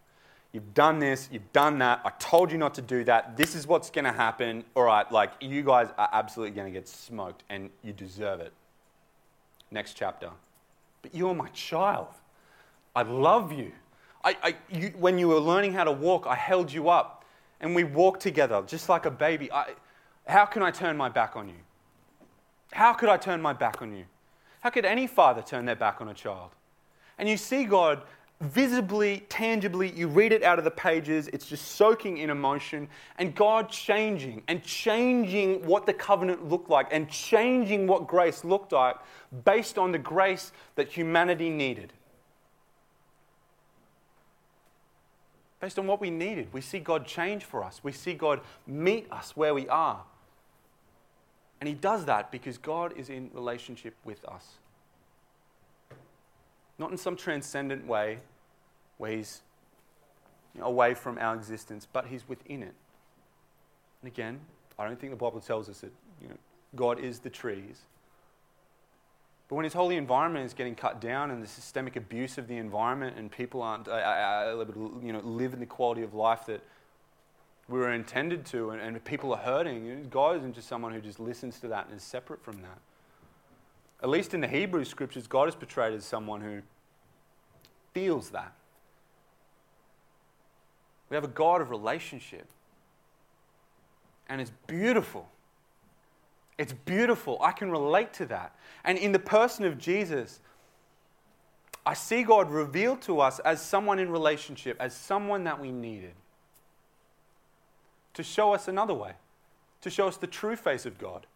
You've 0.53 0.73
done 0.73 1.01
this, 1.01 1.29
you've 1.33 1.53
done 1.53 1.79
that. 1.79 2.01
I 2.05 2.11
told 2.21 2.53
you 2.53 2.59
not 2.59 2.75
to 2.75 2.83
do 2.83 3.03
that. 3.05 3.37
This 3.37 3.57
is 3.57 3.67
what's 3.67 3.90
going 3.90 4.05
to 4.05 4.12
happen. 4.12 4.64
All 4.77 4.85
right, 4.85 5.11
like 5.11 5.33
you 5.40 5.62
guys 5.62 5.88
are 5.99 6.09
absolutely 6.12 6.55
going 6.55 6.73
to 6.73 6.79
get 6.79 6.87
smoked 6.87 7.43
and 7.49 7.71
you 7.83 7.93
deserve 7.93 8.40
it. 8.40 8.53
Next 9.71 9.95
chapter. 9.95 10.31
But 11.05 11.14
you're 11.14 11.35
my 11.35 11.49
child. 11.49 12.09
I 12.97 13.03
love 13.03 13.53
you. 13.53 13.73
I, 14.25 14.37
I, 14.43 14.57
you. 14.71 14.88
When 14.97 15.19
you 15.19 15.29
were 15.29 15.38
learning 15.38 15.75
how 15.75 15.85
to 15.85 15.93
walk, 15.93 16.27
I 16.27 16.35
held 16.35 16.73
you 16.73 16.88
up 16.88 17.27
and 17.61 17.75
we 17.75 17.85
walked 17.85 18.23
together 18.23 18.62
just 18.67 18.88
like 18.88 19.05
a 19.05 19.11
baby. 19.11 19.53
I, 19.53 19.75
how 20.27 20.47
can 20.47 20.62
I 20.62 20.71
turn 20.71 20.97
my 20.97 21.11
back 21.11 21.37
on 21.37 21.47
you? 21.47 21.61
How 22.73 22.95
could 22.95 23.11
I 23.11 23.19
turn 23.19 23.43
my 23.43 23.53
back 23.53 23.83
on 23.83 23.95
you? 23.95 24.07
How 24.61 24.71
could 24.71 24.87
any 24.87 25.07
father 25.07 25.43
turn 25.43 25.67
their 25.67 25.77
back 25.77 26.01
on 26.01 26.09
a 26.09 26.14
child? 26.14 26.53
And 27.19 27.29
you 27.29 27.37
see 27.37 27.64
God 27.64 28.01
visibly, 28.40 29.25
tangibly, 29.29 29.90
you 29.90 30.09
read 30.09 30.33
it 30.33 30.42
out 30.42 30.59
of 30.59 30.64
the 30.64 30.70
pages, 30.70 31.29
it's 31.29 31.47
just 31.47 31.73
soaking 31.73 32.18
in 32.18 32.31
emotion, 32.31 32.88
and 33.18 33.35
God 33.35 33.68
changing 33.68 34.42
and 34.49 34.62
changing 34.62 35.64
what 35.66 35.87
the 35.87 35.94
covenant 35.94 36.49
looked 36.49 36.68
like 36.68 36.88
and 36.90 37.09
changing 37.09 37.87
what 37.87 38.07
grace 38.07 38.44
looked 38.44 38.73
like 38.73 38.97
based 39.44 39.79
on 39.79 39.92
the 39.92 39.99
grace 39.99 40.53
that 40.75 40.88
humanity 40.88 41.51
needed. 41.51 41.92
Based 45.61 45.79
on 45.79 45.87
what 45.87 46.01
we 46.01 46.11
needed, 46.11 46.53
we 46.53 46.61
see 46.61 46.79
God 46.79 47.07
change 47.07 47.44
for 47.44 47.64
us. 47.64 47.81
We 47.83 47.92
see 47.92 48.12
God 48.12 48.40
meet 48.66 49.11
us 49.11 49.35
where 49.35 49.55
we 49.55 49.66
are. 49.68 50.03
And 51.61 51.68
He 51.68 51.75
does 51.75 52.05
that 52.05 52.31
because 52.31 52.59
God 52.59 52.92
is 52.99 53.09
in 53.09 53.31
relationship 53.33 53.94
with 54.05 54.23
us. 54.27 54.59
Not 56.79 56.91
in 56.91 56.97
some 56.97 57.17
transcendent 57.17 57.87
way 57.87 58.19
where 58.99 59.13
He's 59.13 59.43
away 60.61 60.95
from 60.95 61.19
our 61.19 61.35
existence, 61.35 61.87
but 61.93 62.07
He's 62.07 62.29
within 62.29 62.63
it. 62.63 62.75
And 64.03 64.13
again, 64.13 64.41
I 64.79 64.87
don't 64.87 64.99
think 64.99 65.13
the 65.13 65.17
Bible 65.17 65.41
tells 65.41 65.69
us 65.69 65.81
that 65.81 65.93
you 66.21 66.29
know, 66.29 66.37
God 66.75 66.99
is 66.99 67.21
the 67.21 67.31
trees. 67.31 67.83
But 69.49 69.57
when 69.57 69.65
his 69.65 69.75
holy 69.75 69.97
environment 69.97 70.47
is 70.47 70.55
getting 70.55 70.75
cut 70.75 71.01
down 71.01 71.31
and 71.31 71.43
the 71.43 71.47
systemic 71.47 71.97
abuse 71.97 72.39
of 72.39 72.49
the 72.49 72.57
environment 72.57 73.17
and 73.19 73.31
people 73.31 73.63
aren't 73.63 73.89
uh, 73.89 73.93
uh, 73.93 74.65
to 74.65 75.01
you 75.05 75.13
know, 75.13 75.21
live 75.21 75.53
in 75.53 75.61
the 75.61 75.67
quality 75.67 76.03
of 76.03 76.15
life 76.15 76.47
that 76.47 76.63
we 77.69 77.79
were 77.79 77.93
intended 77.93 78.45
to 78.47 78.71
and, 78.71 78.81
and 78.81 79.03
people 79.05 79.33
are 79.33 79.39
hurting, 79.39 80.09
God 80.11 80.39
isn't 80.39 80.55
just 80.55 80.69
someone 80.69 80.93
who 80.93 81.01
just 81.01 81.21
listens 81.21 81.61
to 81.61 81.69
that 81.69 81.87
and 81.87 81.97
is 81.97 82.03
separate 82.03 82.43
from 82.43 82.63
that. 82.63 82.79
At 84.05 84.11
least 84.11 84.35
in 84.35 84.43
the 84.43 84.49
Hebrew 84.49 84.85
scriptures, 84.85 85.27
God 85.27 85.49
is 85.49 85.55
portrayed 85.55 85.95
as 85.95 86.05
someone 86.05 86.43
who 86.43 86.61
feels 87.95 88.29
that. 88.31 88.53
We 91.09 91.14
have 91.14 91.25
a 91.25 91.29
God 91.29 91.62
of 91.62 91.71
relationship. 91.71 92.45
And 94.29 94.43
it's 94.43 94.53
beautiful. 94.67 95.27
It's 96.59 96.75
beautiful. 96.75 97.38
I 97.40 97.53
can 97.53 97.71
relate 97.71 98.12
to 98.14 98.27
that. 98.27 98.55
And 98.85 98.99
in 98.99 99.12
the 99.12 99.19
person 99.19 99.64
of 99.64 99.79
Jesus, 99.79 100.38
I 101.87 101.95
see 101.95 102.25
God 102.25 102.51
revealed 102.51 103.01
to 103.03 103.21
us 103.21 103.38
as 103.38 103.62
someone 103.62 103.99
in 103.99 104.11
relationship, 104.11 104.77
as 104.81 104.95
someone 104.95 105.45
that 105.45 105.59
we 105.59 105.73
needed. 105.73 106.12
To 108.12 108.23
show 108.23 108.53
us 108.53 108.69
another 108.69 108.93
way, 108.93 109.12
to 109.81 109.88
show 109.88 110.09
us 110.09 110.19
the 110.19 110.27
true 110.27 110.57
face 110.57 110.85
of 110.85 110.99
God. 110.99 111.27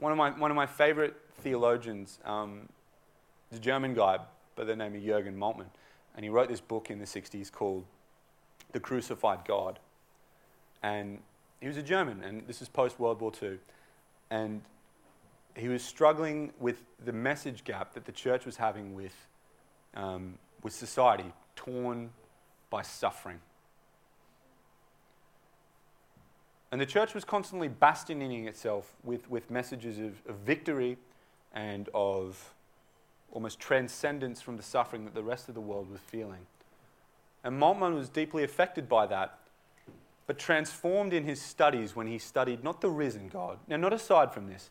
One 0.00 0.12
of 0.12 0.18
my, 0.18 0.30
one 0.30 0.50
of 0.50 0.54
my 0.54 0.64
favorite 0.64 1.14
theologians, 1.42 2.20
um, 2.24 2.70
a 3.54 3.58
German 3.58 3.92
guy 3.92 4.18
by 4.56 4.64
the 4.64 4.74
name 4.74 4.94
of 4.94 5.02
Jürgen 5.02 5.36
Moltmann. 5.36 5.66
And 6.16 6.24
he 6.24 6.30
wrote 6.30 6.48
this 6.48 6.60
book 6.60 6.90
in 6.90 6.98
the 6.98 7.04
60s 7.04 7.52
called 7.52 7.84
The 8.72 8.80
Crucified 8.80 9.40
God. 9.46 9.78
And 10.82 11.18
he 11.60 11.68
was 11.68 11.76
a 11.76 11.82
German, 11.82 12.24
and 12.24 12.46
this 12.46 12.62
is 12.62 12.68
post 12.70 12.98
World 12.98 13.20
War 13.20 13.30
II. 13.42 13.58
And 14.30 14.62
he 15.54 15.68
was 15.68 15.82
struggling 15.82 16.54
with 16.58 16.82
the 17.04 17.12
message 17.12 17.62
gap 17.64 17.92
that 17.92 18.06
the 18.06 18.12
church 18.12 18.46
was 18.46 18.56
having 18.56 18.94
with, 18.94 19.14
um, 19.94 20.38
with 20.62 20.72
society, 20.72 21.30
torn 21.56 22.08
by 22.70 22.80
suffering. 22.80 23.40
And 26.72 26.80
the 26.80 26.86
church 26.86 27.14
was 27.14 27.24
constantly 27.24 27.68
bastioning 27.68 28.46
itself 28.46 28.92
with, 29.02 29.28
with 29.28 29.50
messages 29.50 29.98
of, 29.98 30.22
of 30.28 30.36
victory 30.44 30.98
and 31.52 31.88
of 31.94 32.52
almost 33.32 33.58
transcendence 33.58 34.40
from 34.40 34.56
the 34.56 34.62
suffering 34.62 35.04
that 35.04 35.14
the 35.14 35.22
rest 35.22 35.48
of 35.48 35.54
the 35.54 35.60
world 35.60 35.90
was 35.90 36.00
feeling. 36.00 36.46
And 37.42 37.60
Moltmann 37.60 37.94
was 37.94 38.08
deeply 38.08 38.44
affected 38.44 38.88
by 38.88 39.06
that, 39.06 39.38
but 40.26 40.38
transformed 40.38 41.12
in 41.12 41.24
his 41.24 41.40
studies 41.40 41.96
when 41.96 42.06
he 42.06 42.18
studied 42.18 42.62
not 42.62 42.80
the 42.80 42.90
risen 42.90 43.28
God, 43.28 43.58
now, 43.66 43.76
not 43.76 43.92
aside 43.92 44.32
from 44.32 44.48
this, 44.48 44.70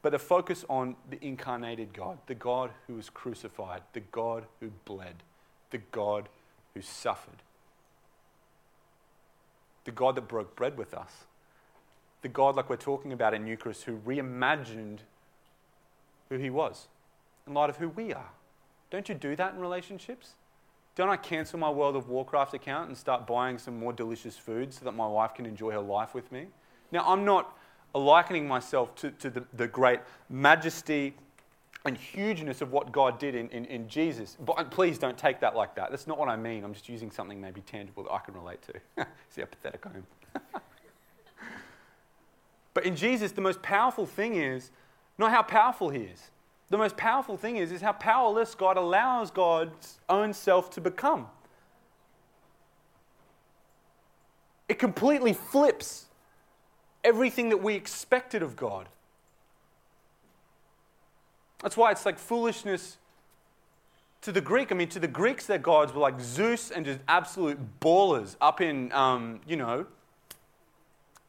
but 0.00 0.12
the 0.12 0.18
focus 0.18 0.64
on 0.68 0.96
the 1.10 1.22
incarnated 1.24 1.92
God, 1.92 2.18
the 2.26 2.34
God 2.34 2.70
who 2.86 2.94
was 2.94 3.10
crucified, 3.10 3.82
the 3.92 4.00
God 4.00 4.44
who 4.60 4.70
bled, 4.84 5.16
the 5.70 5.78
God 5.92 6.28
who 6.74 6.82
suffered, 6.82 7.42
the 9.84 9.90
God 9.90 10.14
that 10.14 10.28
broke 10.28 10.54
bread 10.56 10.78
with 10.78 10.94
us, 10.94 11.24
the 12.24 12.28
God, 12.30 12.56
like 12.56 12.70
we're 12.70 12.76
talking 12.76 13.12
about 13.12 13.34
in 13.34 13.46
Eucharist, 13.46 13.84
who 13.84 13.98
reimagined 13.98 15.00
who 16.30 16.38
he 16.38 16.48
was 16.48 16.88
in 17.46 17.52
light 17.52 17.68
of 17.68 17.76
who 17.76 17.90
we 17.90 18.14
are. 18.14 18.30
Don't 18.90 19.10
you 19.10 19.14
do 19.14 19.36
that 19.36 19.52
in 19.52 19.60
relationships? 19.60 20.30
Don't 20.96 21.10
I 21.10 21.18
cancel 21.18 21.58
my 21.58 21.68
World 21.68 21.96
of 21.96 22.08
Warcraft 22.08 22.54
account 22.54 22.88
and 22.88 22.96
start 22.96 23.26
buying 23.26 23.58
some 23.58 23.78
more 23.78 23.92
delicious 23.92 24.38
food 24.38 24.72
so 24.72 24.86
that 24.86 24.92
my 24.92 25.06
wife 25.06 25.34
can 25.34 25.44
enjoy 25.44 25.72
her 25.72 25.80
life 25.80 26.14
with 26.14 26.32
me? 26.32 26.46
Now, 26.92 27.04
I'm 27.06 27.26
not 27.26 27.54
likening 27.94 28.48
myself 28.48 28.94
to, 28.96 29.10
to 29.10 29.28
the, 29.28 29.44
the 29.52 29.68
great 29.68 30.00
majesty 30.30 31.14
and 31.84 31.98
hugeness 31.98 32.62
of 32.62 32.72
what 32.72 32.90
God 32.90 33.18
did 33.18 33.34
in, 33.34 33.50
in, 33.50 33.66
in, 33.66 33.86
Jesus. 33.86 34.38
But 34.40 34.70
please 34.70 34.96
don't 34.96 35.18
take 35.18 35.40
that 35.40 35.54
like 35.54 35.74
that. 35.74 35.90
That's 35.90 36.06
not 36.06 36.18
what 36.18 36.30
I 36.30 36.36
mean. 36.36 36.64
I'm 36.64 36.72
just 36.72 36.88
using 36.88 37.10
something 37.10 37.38
maybe 37.38 37.60
tangible 37.60 38.04
that 38.04 38.12
I 38.12 38.20
can 38.20 38.32
relate 38.32 38.62
to. 38.62 39.04
See 39.28 39.42
how 39.42 39.46
pathetic 39.48 39.84
I 39.84 39.90
am. 39.96 40.62
but 42.74 42.84
in 42.84 42.96
Jesus, 42.96 43.32
the 43.32 43.40
most 43.40 43.62
powerful 43.62 44.04
thing 44.04 44.34
is 44.34 44.70
not 45.16 45.30
how 45.30 45.42
powerful 45.42 45.90
he 45.90 46.00
is. 46.00 46.30
The 46.70 46.78
most 46.78 46.96
powerful 46.96 47.36
thing 47.36 47.56
is, 47.56 47.70
is 47.70 47.80
how 47.80 47.92
powerless 47.92 48.54
God 48.54 48.76
allows 48.76 49.30
God's 49.30 50.00
own 50.08 50.32
self 50.32 50.70
to 50.70 50.80
become. 50.80 51.28
It 54.68 54.78
completely 54.78 55.32
flips 55.34 56.06
everything 57.04 57.50
that 57.50 57.58
we 57.58 57.74
expected 57.74 58.42
of 58.42 58.56
God. 58.56 58.88
That's 61.62 61.76
why 61.76 61.92
it's 61.92 62.04
like 62.04 62.18
foolishness 62.18 62.96
to 64.22 64.32
the 64.32 64.40
Greek. 64.40 64.72
I 64.72 64.74
mean, 64.74 64.88
to 64.88 64.98
the 64.98 65.06
Greeks, 65.06 65.46
their 65.46 65.58
gods 65.58 65.92
were 65.92 66.00
like 66.00 66.18
Zeus 66.20 66.70
and 66.70 66.84
just 66.84 66.98
absolute 67.06 67.58
ballers 67.80 68.36
up 68.40 68.60
in, 68.60 68.90
um, 68.92 69.40
you 69.46 69.56
know, 69.56 69.86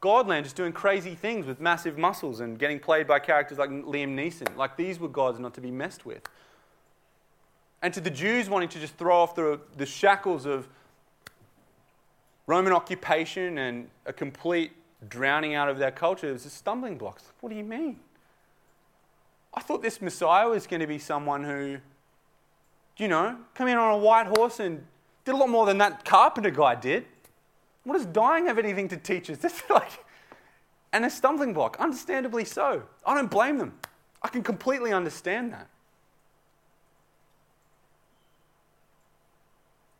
Godland, 0.06 0.44
just 0.44 0.56
doing 0.56 0.72
crazy 0.72 1.15
things 1.15 1.48
with 1.48 1.60
massive 1.60 1.98
muscles 1.98 2.39
and 2.39 2.60
getting 2.60 2.80
played 2.80 3.08
by 3.08 3.18
characters 3.18 3.58
like 3.58 3.72
Liam 3.72 4.15
Neeson. 4.15 4.56
Like 4.56 4.78
these 4.78 5.00
were 5.00 5.08
gods 5.08 5.39
not 5.39 5.56
to 5.56 5.62
be 5.62 5.72
messed 5.72 6.06
with. 6.06 6.22
And 7.82 7.91
to 7.94 8.02
the 8.02 8.12
Jews 8.12 8.48
wanting 8.48 8.70
to 8.70 8.80
just 8.80 8.96
throw 8.98 9.15
off 9.15 9.34
the, 9.34 9.60
the 9.78 9.86
shackles 9.86 10.46
of 10.46 10.68
Roman 12.46 12.72
occupation 12.72 13.58
and 13.58 13.89
a 14.06 14.13
complete 14.13 14.74
drowning 15.10 15.56
out 15.56 15.70
of 15.70 15.80
their 15.80 15.91
culture, 15.91 16.30
it 16.30 16.34
was 16.34 16.46
a 16.46 16.52
stumbling 16.52 16.98
block. 16.98 17.20
What 17.41 17.50
do 17.50 17.56
you 17.56 17.63
mean? 17.63 18.00
I 19.56 19.62
thought 19.62 19.82
this 19.82 20.02
Messiah 20.02 20.48
was 20.50 20.68
going 20.68 20.82
to 20.82 20.88
be 20.88 21.00
someone 21.00 21.44
who, 21.44 21.78
you 22.98 23.08
know, 23.08 23.38
come 23.56 23.68
in 23.68 23.78
on 23.78 23.94
a 23.94 23.98
white 23.98 24.28
horse 24.28 24.60
and 24.60 24.86
did 25.24 25.34
a 25.34 25.38
lot 25.38 25.50
more 25.50 25.65
than 25.65 25.80
that 25.80 26.06
carpenter 26.06 26.52
guy 26.52 26.76
did. 26.76 27.06
What 27.86 27.93
does 27.93 28.08
dying 28.08 28.48
have 28.48 28.58
anything 28.58 28.89
to 28.89 28.98
teach 28.98 29.30
us? 29.30 29.38
This 29.41 29.54
is 29.54 29.69
like, 29.69 30.04
and 30.91 31.06
a 31.06 31.10
stumbling 31.10 31.54
block, 31.54 31.78
understandably 31.80 32.43
so. 32.43 32.84
I 33.06 33.13
don't 33.13 33.32
blame 33.32 33.58
them. 33.58 33.78
I 34.21 34.28
can 34.28 34.43
completely 34.43 34.91
understand 34.91 35.54
that. 35.54 35.67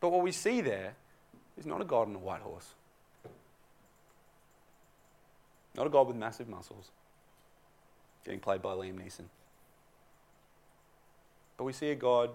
But 0.00 0.10
what 0.10 0.22
we 0.22 0.32
see 0.32 0.60
there 0.60 0.94
is 1.56 1.64
not 1.64 1.80
a 1.80 1.84
God 1.84 2.08
on 2.08 2.14
a 2.14 2.18
white 2.18 2.42
horse, 2.42 2.74
not 5.74 5.86
a 5.86 5.90
God 5.90 6.08
with 6.08 6.16
massive 6.16 6.48
muscles 6.48 6.90
getting 8.24 8.40
played 8.40 8.60
by 8.60 8.70
Liam 8.70 8.94
Neeson. 8.94 9.26
But 11.56 11.64
we 11.64 11.72
see 11.72 11.90
a 11.90 11.94
God 11.94 12.30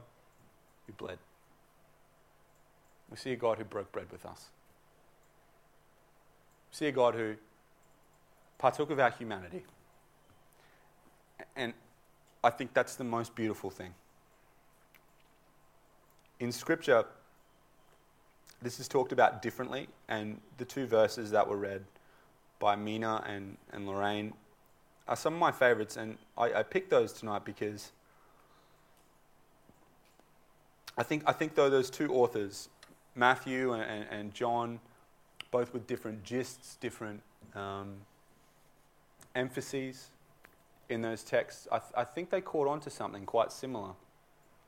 who 0.88 0.94
bled. 0.94 1.18
We 3.10 3.18
see 3.18 3.34
a 3.34 3.36
God 3.36 3.58
who 3.58 3.66
broke 3.66 3.92
bread 3.92 4.08
with 4.12 4.26
us 4.26 4.50
see 6.72 6.88
a 6.88 6.92
God 6.92 7.16
who 7.16 7.36
partook 8.58 8.90
of 8.90 9.00
our 9.00 9.12
humanity. 9.12 9.64
And 11.56 11.74
I 12.44 12.50
think 12.50 12.74
that's 12.74 12.96
the 12.96 13.04
most 13.04 13.36
beautiful 13.36 13.70
thing. 13.70 13.94
In 16.40 16.52
Scripture, 16.52 17.06
this 18.62 18.80
is 18.80 18.88
talked 18.88 19.12
about 19.12 19.42
differently, 19.42 19.88
and 20.08 20.40
the 20.58 20.66
two 20.66 20.86
verses 20.86 21.32
that 21.32 21.48
were 21.48 21.58
read 21.58 21.84
by 22.60 22.76
Mina 22.76 23.24
and, 23.28 23.58
and 23.74 23.88
Lorraine 23.88 24.34
are 25.08 25.16
some 25.16 25.34
of 25.34 25.40
my 25.40 25.52
favorites, 25.52 25.98
and 25.98 26.18
I, 26.38 26.54
I 26.54 26.64
picked 26.64 26.90
those 26.90 27.12
tonight 27.12 27.44
because 27.44 27.92
I 30.98 31.04
think, 31.04 31.24
I 31.26 31.32
think 31.32 31.56
though 31.56 31.70
those 31.70 31.90
two 31.90 32.14
authors, 32.14 32.70
Matthew 33.16 33.74
and, 33.74 33.84
and, 33.84 34.06
and 34.12 34.34
John, 34.34 34.80
both 35.52 35.74
with 35.74 35.86
different 35.86 36.24
gists, 36.24 36.78
different 36.80 37.22
um, 37.54 37.98
emphases 39.36 40.10
in 40.90 41.02
those 41.02 41.24
texts, 41.24 41.68
I, 41.72 41.80
th- 41.80 41.92
I 41.96 42.04
think 42.04 42.30
they 42.30 42.42
caught 42.42 42.68
on 42.68 42.80
to 42.82 42.90
something 42.90 43.26
quite 43.26 43.52
similar. 43.52 43.92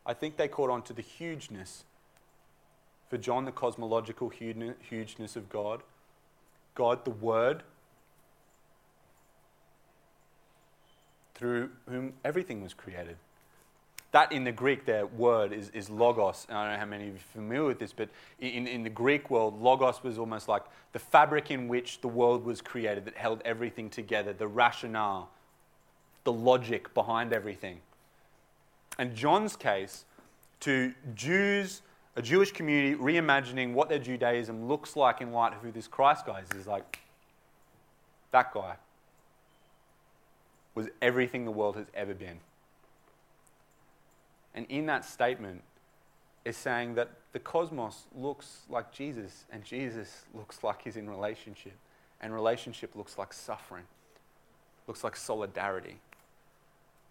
I 0.05 0.13
think 0.13 0.37
they 0.37 0.47
caught 0.47 0.69
on 0.69 0.81
to 0.83 0.93
the 0.93 1.01
hugeness. 1.01 1.85
For 3.09 3.17
John, 3.17 3.45
the 3.45 3.51
cosmological 3.51 4.29
hugeness 4.29 5.35
of 5.35 5.49
God, 5.49 5.83
God, 6.75 7.05
the 7.05 7.11
Word, 7.11 7.63
through 11.35 11.71
whom 11.89 12.13
everything 12.23 12.61
was 12.63 12.73
created. 12.73 13.17
That 14.13 14.31
in 14.31 14.43
the 14.43 14.51
Greek, 14.51 14.85
their 14.85 15.07
word 15.07 15.51
is, 15.51 15.69
is 15.71 15.89
logos. 15.89 16.45
And 16.47 16.55
I 16.55 16.63
don't 16.63 16.73
know 16.73 16.79
how 16.79 16.85
many 16.85 17.05
of 17.05 17.09
you 17.09 17.15
are 17.15 17.33
familiar 17.33 17.65
with 17.65 17.79
this, 17.79 17.93
but 17.93 18.09
in, 18.39 18.67
in 18.67 18.83
the 18.83 18.89
Greek 18.89 19.31
world, 19.31 19.59
logos 19.59 20.03
was 20.03 20.19
almost 20.19 20.47
like 20.47 20.61
the 20.91 20.99
fabric 20.99 21.49
in 21.49 21.67
which 21.67 21.99
the 22.01 22.07
world 22.07 22.45
was 22.45 22.61
created 22.61 23.05
that 23.05 23.17
held 23.17 23.41
everything 23.43 23.89
together, 23.89 24.31
the 24.31 24.47
rationale, 24.47 25.31
the 26.25 26.31
logic 26.31 26.93
behind 26.93 27.33
everything. 27.33 27.79
And 28.99 29.15
John's 29.15 29.55
case, 29.55 30.05
to 30.59 30.93
Jews, 31.15 31.81
a 32.15 32.21
Jewish 32.21 32.51
community 32.51 32.95
reimagining 32.95 33.73
what 33.73 33.89
their 33.89 33.97
Judaism 33.97 34.67
looks 34.67 34.95
like 34.95 35.21
in 35.21 35.31
light 35.31 35.53
of 35.53 35.61
who 35.63 35.71
this 35.71 35.87
Christ 35.87 36.27
guy 36.27 36.41
is, 36.41 36.55
is 36.55 36.67
like, 36.67 36.99
that 38.29 38.53
guy 38.53 38.75
was 40.75 40.87
everything 41.01 41.45
the 41.45 41.51
world 41.51 41.77
has 41.77 41.87
ever 41.95 42.13
been. 42.13 42.39
And 44.55 44.65
in 44.69 44.85
that 44.87 45.05
statement 45.05 45.63
is 46.45 46.57
saying 46.57 46.95
that 46.95 47.09
the 47.31 47.39
cosmos 47.39 48.03
looks 48.15 48.61
like 48.69 48.91
Jesus, 48.91 49.45
and 49.51 49.63
Jesus 49.63 50.25
looks 50.33 50.63
like 50.63 50.83
he's 50.83 50.97
in 50.97 51.09
relationship, 51.09 51.73
and 52.21 52.33
relationship 52.33 52.95
looks 52.95 53.17
like 53.17 53.33
suffering, 53.33 53.85
looks 54.87 55.03
like 55.03 55.15
solidarity, 55.15 55.97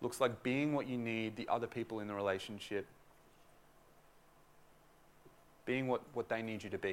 looks 0.00 0.20
like 0.20 0.42
being 0.42 0.74
what 0.74 0.87
you 0.87 0.98
need 0.98 1.37
the 1.37 1.48
other 1.48 1.66
people 1.66 2.00
in 2.00 2.07
the 2.07 2.14
relationship, 2.14 2.87
being 5.64 5.88
what, 5.88 6.02
what 6.12 6.28
they 6.28 6.42
need 6.42 6.62
you 6.62 6.70
to 6.70 6.78
be. 6.78 6.90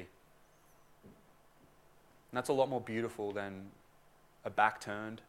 And 2.30 2.36
that's 2.36 2.48
a 2.48 2.52
lot 2.52 2.68
more 2.68 2.80
beautiful 2.80 3.32
than 3.32 3.66
a 4.44 4.50
back 4.50 4.80
turned 4.80 5.20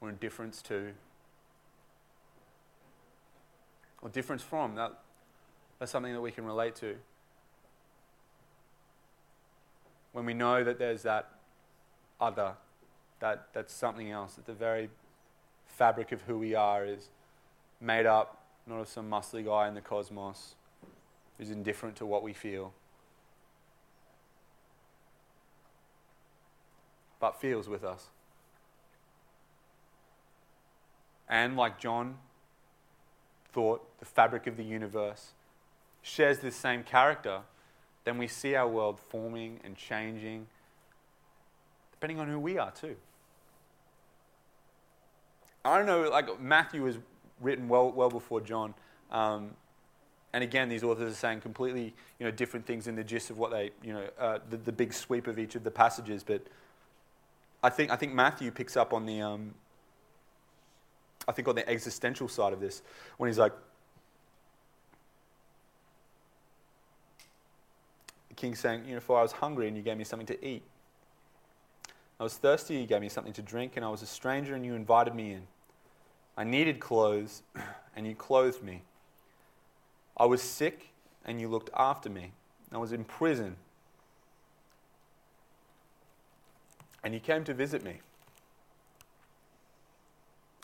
or 0.00 0.08
indifference 0.08 0.62
to 0.62 0.92
or 4.02 4.08
difference 4.08 4.42
from. 4.42 4.74
That, 4.74 4.98
that's 5.78 5.92
something 5.92 6.12
that 6.12 6.20
we 6.20 6.30
can 6.30 6.44
relate 6.44 6.74
to. 6.76 6.96
When 10.12 10.26
we 10.26 10.34
know 10.34 10.64
that 10.64 10.78
there's 10.78 11.02
that 11.02 11.30
other, 12.20 12.54
that, 13.20 13.48
that's 13.52 13.72
something 13.72 14.10
else, 14.10 14.34
that 14.34 14.46
the 14.46 14.52
very 14.52 14.90
fabric 15.66 16.12
of 16.12 16.22
who 16.22 16.38
we 16.38 16.54
are 16.54 16.84
is 16.84 17.08
made 17.80 18.06
up 18.06 18.40
not 18.66 18.80
of 18.80 18.88
some 18.88 19.10
muscly 19.10 19.44
guy 19.44 19.68
in 19.68 19.74
the 19.74 19.80
cosmos 19.80 20.54
who's 21.38 21.50
indifferent 21.50 21.96
to 21.96 22.06
what 22.06 22.22
we 22.22 22.32
feel, 22.32 22.72
but 27.18 27.40
feels 27.40 27.68
with 27.68 27.82
us. 27.82 28.06
And 31.28 31.56
like 31.56 31.78
John, 31.78 32.16
thought, 33.52 33.98
the 33.98 34.06
fabric 34.06 34.46
of 34.46 34.56
the 34.56 34.64
universe, 34.64 35.32
shares 36.02 36.38
this 36.38 36.56
same 36.56 36.82
character, 36.82 37.40
then 38.04 38.18
we 38.18 38.26
see 38.26 38.54
our 38.54 38.68
world 38.68 38.98
forming 39.08 39.60
and 39.64 39.76
changing, 39.76 40.46
depending 41.92 42.18
on 42.18 42.28
who 42.28 42.38
we 42.38 42.58
are, 42.58 42.70
too. 42.70 42.96
I 45.64 45.76
don't 45.76 45.86
know, 45.86 46.08
like 46.08 46.40
Matthew 46.40 46.82
was 46.82 46.96
written 47.40 47.68
well, 47.68 47.90
well 47.92 48.08
before 48.08 48.40
John. 48.40 48.74
Um, 49.10 49.50
and 50.32 50.44
again, 50.44 50.68
these 50.68 50.82
authors 50.82 51.12
are 51.12 51.16
saying 51.16 51.40
completely 51.40 51.92
you 52.18 52.24
know, 52.24 52.30
different 52.30 52.64
things 52.64 52.86
in 52.86 52.94
the 52.94 53.04
gist 53.04 53.30
of 53.30 53.38
what 53.38 53.50
they, 53.50 53.72
you 53.82 53.92
know, 53.92 54.04
uh, 54.18 54.38
the, 54.48 54.56
the 54.56 54.72
big 54.72 54.92
sweep 54.92 55.26
of 55.26 55.38
each 55.38 55.54
of 55.56 55.64
the 55.64 55.70
passages. 55.70 56.22
But 56.22 56.42
I 57.62 57.68
think, 57.68 57.90
I 57.90 57.96
think 57.96 58.14
Matthew 58.14 58.50
picks 58.50 58.76
up 58.76 58.92
on 58.92 59.06
the, 59.06 59.20
um, 59.20 59.54
I 61.28 61.32
think, 61.32 61.48
on 61.48 61.54
the 61.54 61.68
existential 61.68 62.28
side 62.28 62.52
of 62.52 62.60
this, 62.60 62.82
when 63.16 63.28
he's 63.28 63.38
like, 63.38 63.52
the 68.28 68.34
king's 68.34 68.58
saying, 68.58 68.84
you 68.86 68.94
know, 68.94 69.00
for 69.00 69.18
I 69.18 69.22
was 69.22 69.32
hungry 69.32 69.68
and 69.68 69.76
you 69.76 69.82
gave 69.82 69.96
me 69.96 70.04
something 70.04 70.26
to 70.26 70.46
eat. 70.46 70.62
I 72.18 72.22
was 72.22 72.36
thirsty, 72.36 72.76
you 72.76 72.86
gave 72.86 73.00
me 73.00 73.08
something 73.08 73.32
to 73.34 73.42
drink, 73.42 73.72
and 73.76 73.84
I 73.84 73.88
was 73.88 74.02
a 74.02 74.06
stranger 74.06 74.54
and 74.54 74.64
you 74.64 74.74
invited 74.74 75.14
me 75.14 75.32
in. 75.32 75.42
I 76.36 76.44
needed 76.44 76.80
clothes 76.80 77.42
and 77.96 78.06
you 78.06 78.14
clothed 78.14 78.62
me. 78.62 78.82
I 80.16 80.26
was 80.26 80.42
sick 80.42 80.90
and 81.24 81.40
you 81.40 81.48
looked 81.48 81.70
after 81.76 82.10
me. 82.10 82.32
I 82.72 82.78
was 82.78 82.92
in 82.92 83.04
prison 83.04 83.56
and 87.02 87.14
you 87.14 87.20
came 87.20 87.44
to 87.44 87.54
visit 87.54 87.82
me. 87.82 88.00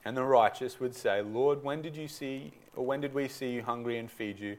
And 0.07 0.17
the 0.17 0.23
righteous 0.23 0.79
would 0.79 0.95
say, 0.95 1.21
Lord, 1.21 1.63
when 1.65 1.83
did 1.83 1.97
you 1.97 2.07
see, 2.07 2.53
or 2.75 2.87
when 2.87 3.01
did 3.01 3.13
we 3.13 3.27
see 3.27 3.51
you 3.51 3.63
hungry 3.63 3.99
and 3.99 4.11
feed 4.11 4.39
you, 4.39 4.57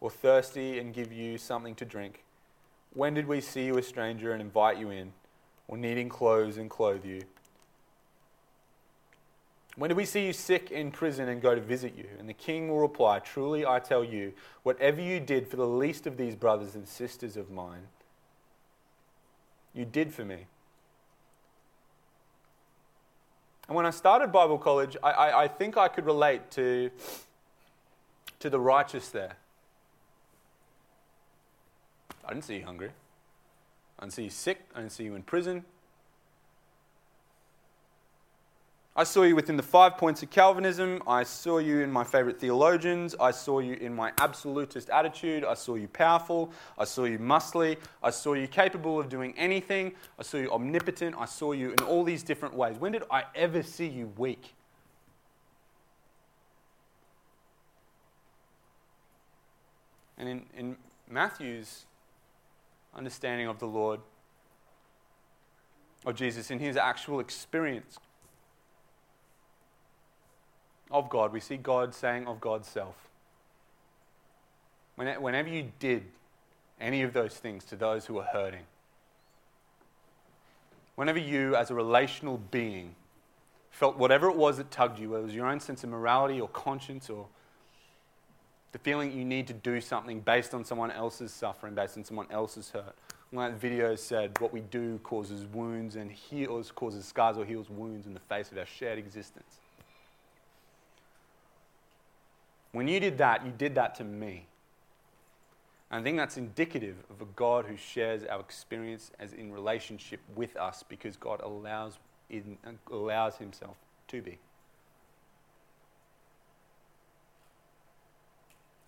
or 0.00 0.10
thirsty 0.10 0.78
and 0.78 0.92
give 0.92 1.10
you 1.10 1.38
something 1.38 1.74
to 1.76 1.84
drink? 1.84 2.22
When 2.92 3.14
did 3.14 3.26
we 3.26 3.40
see 3.40 3.64
you 3.64 3.78
a 3.78 3.82
stranger 3.82 4.32
and 4.32 4.40
invite 4.40 4.78
you 4.78 4.90
in? 4.90 5.12
or 5.68 5.76
needing 5.76 6.08
clothes 6.08 6.56
and 6.56 6.68
clothe 6.68 7.04
you? 7.04 7.22
When 9.76 9.90
do 9.90 9.96
we 9.96 10.04
see 10.04 10.26
you 10.26 10.32
sick 10.32 10.70
in 10.70 10.92
prison 10.92 11.28
and 11.28 11.42
go 11.42 11.54
to 11.54 11.60
visit 11.60 11.96
you? 11.96 12.06
And 12.18 12.28
the 12.28 12.34
king 12.34 12.68
will 12.68 12.78
reply, 12.78 13.18
Truly 13.18 13.66
I 13.66 13.80
tell 13.80 14.04
you, 14.04 14.32
whatever 14.62 15.00
you 15.00 15.18
did 15.18 15.48
for 15.48 15.56
the 15.56 15.66
least 15.66 16.06
of 16.06 16.16
these 16.16 16.36
brothers 16.36 16.76
and 16.76 16.86
sisters 16.86 17.36
of 17.36 17.50
mine, 17.50 17.88
you 19.72 19.84
did 19.84 20.14
for 20.14 20.24
me. 20.24 20.46
And 23.66 23.76
when 23.76 23.86
I 23.86 23.90
started 23.90 24.30
Bible 24.30 24.58
college, 24.58 24.96
I, 25.02 25.10
I, 25.10 25.42
I 25.44 25.48
think 25.48 25.76
I 25.76 25.88
could 25.88 26.04
relate 26.04 26.50
to, 26.52 26.90
to 28.40 28.50
the 28.50 28.60
righteous 28.60 29.08
there. 29.08 29.36
I 32.24 32.30
didn't 32.32 32.44
see 32.44 32.56
you 32.56 32.64
hungry. 32.64 32.90
I 33.98 34.02
didn't 34.02 34.14
see 34.14 34.24
you 34.24 34.30
sick. 34.30 34.60
I 34.74 34.80
didn't 34.80 34.92
see 34.92 35.04
you 35.04 35.14
in 35.14 35.22
prison. 35.22 35.64
I 38.96 39.02
saw 39.02 39.24
you 39.24 39.34
within 39.34 39.56
the 39.56 39.62
five 39.62 39.98
points 39.98 40.22
of 40.22 40.30
Calvinism. 40.30 41.02
I 41.04 41.24
saw 41.24 41.58
you 41.58 41.80
in 41.80 41.90
my 41.90 42.04
favorite 42.04 42.38
theologians. 42.38 43.16
I 43.18 43.32
saw 43.32 43.58
you 43.58 43.74
in 43.74 43.92
my 43.92 44.12
absolutist 44.18 44.88
attitude. 44.88 45.44
I 45.44 45.54
saw 45.54 45.74
you 45.74 45.88
powerful. 45.88 46.52
I 46.78 46.84
saw 46.84 47.02
you 47.02 47.18
muscly. 47.18 47.76
I 48.04 48.10
saw 48.10 48.34
you 48.34 48.46
capable 48.46 49.00
of 49.00 49.08
doing 49.08 49.34
anything. 49.36 49.94
I 50.16 50.22
saw 50.22 50.36
you 50.36 50.48
omnipotent. 50.52 51.16
I 51.18 51.24
saw 51.24 51.50
you 51.50 51.72
in 51.72 51.82
all 51.82 52.04
these 52.04 52.22
different 52.22 52.54
ways. 52.54 52.76
When 52.78 52.92
did 52.92 53.02
I 53.10 53.24
ever 53.34 53.64
see 53.64 53.88
you 53.88 54.12
weak? 54.16 54.54
And 60.16 60.28
in, 60.28 60.42
in 60.56 60.76
Matthew's 61.10 61.84
understanding 62.94 63.48
of 63.48 63.58
the 63.58 63.66
Lord, 63.66 63.98
of 66.06 66.14
Jesus, 66.14 66.52
in 66.52 66.60
his 66.60 66.76
actual 66.76 67.18
experience 67.18 67.98
of 70.94 71.10
God. 71.10 71.32
We 71.32 71.40
see 71.40 71.56
God 71.56 71.92
saying 71.94 72.26
of 72.26 72.40
God's 72.40 72.68
self. 72.68 72.94
Whenever 74.94 75.48
you 75.48 75.72
did 75.80 76.04
any 76.80 77.02
of 77.02 77.12
those 77.12 77.34
things 77.34 77.64
to 77.64 77.76
those 77.76 78.06
who 78.06 78.16
are 78.18 78.24
hurting, 78.24 78.62
whenever 80.94 81.18
you, 81.18 81.56
as 81.56 81.70
a 81.70 81.74
relational 81.74 82.38
being, 82.38 82.94
felt 83.72 83.98
whatever 83.98 84.30
it 84.30 84.36
was 84.36 84.56
that 84.58 84.70
tugged 84.70 85.00
you, 85.00 85.10
whether 85.10 85.22
it 85.22 85.26
was 85.26 85.34
your 85.34 85.46
own 85.46 85.58
sense 85.58 85.82
of 85.82 85.90
morality 85.90 86.40
or 86.40 86.46
conscience 86.48 87.10
or 87.10 87.26
the 88.70 88.78
feeling 88.78 89.10
you 89.12 89.24
need 89.24 89.48
to 89.48 89.52
do 89.52 89.80
something 89.80 90.20
based 90.20 90.54
on 90.54 90.64
someone 90.64 90.92
else's 90.92 91.32
suffering, 91.32 91.74
based 91.74 91.96
on 91.96 92.04
someone 92.04 92.26
else's 92.30 92.70
hurt, 92.70 92.94
like 93.32 93.52
the 93.52 93.58
video 93.58 93.96
said, 93.96 94.38
what 94.38 94.52
we 94.52 94.60
do 94.60 95.00
causes 95.02 95.44
wounds 95.52 95.96
and 95.96 96.12
heals, 96.12 96.70
causes 96.70 97.04
scars 97.04 97.36
or 97.36 97.44
heals 97.44 97.68
wounds 97.68 98.06
in 98.06 98.14
the 98.14 98.20
face 98.20 98.52
of 98.52 98.58
our 98.58 98.66
shared 98.66 98.96
existence. 98.96 99.58
When 102.74 102.88
you 102.88 103.00
did 103.00 103.16
that, 103.18 103.46
you 103.46 103.52
did 103.56 103.74
that 103.76 103.94
to 103.94 104.04
me. 104.04 104.46
And 105.90 106.00
I 106.00 106.02
think 106.04 106.18
that's 106.18 106.36
indicative 106.36 106.96
of 107.08 107.22
a 107.22 107.24
God 107.24 107.64
who 107.66 107.76
shares 107.76 108.24
our 108.24 108.40
experience 108.40 109.10
as 109.18 109.32
in 109.32 109.52
relationship 109.52 110.20
with 110.34 110.56
us 110.56 110.82
because 110.86 111.16
God 111.16 111.40
allows, 111.40 111.98
in, 112.28 112.58
allows 112.90 113.36
himself 113.36 113.76
to 114.08 114.20
be. 114.20 114.38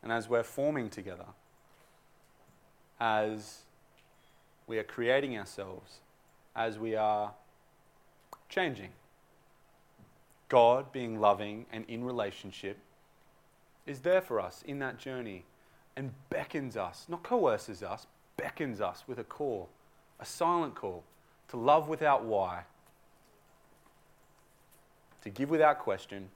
And 0.02 0.12
as 0.12 0.28
we're 0.28 0.42
forming 0.42 0.90
together, 0.90 1.26
as 3.00 3.62
we 4.66 4.78
are 4.78 4.84
creating 4.84 5.38
ourselves 5.38 6.00
as 6.56 6.78
we 6.78 6.96
are 6.96 7.34
changing. 8.48 8.88
God, 10.48 10.90
being 10.90 11.20
loving 11.20 11.66
and 11.70 11.84
in 11.86 12.02
relationship, 12.02 12.78
is 13.86 14.00
there 14.00 14.20
for 14.20 14.40
us 14.40 14.62
in 14.66 14.78
that 14.80 14.98
journey 14.98 15.44
and 15.96 16.12
beckons 16.30 16.76
us, 16.76 17.06
not 17.08 17.22
coerces 17.22 17.82
us, 17.82 18.06
beckons 18.36 18.80
us 18.80 19.04
with 19.06 19.18
a 19.18 19.24
call, 19.24 19.68
a 20.20 20.24
silent 20.24 20.74
call, 20.74 21.04
to 21.48 21.56
love 21.56 21.88
without 21.88 22.24
why, 22.24 22.62
to 25.22 25.30
give 25.30 25.48
without 25.48 25.78
question, 25.78 26.28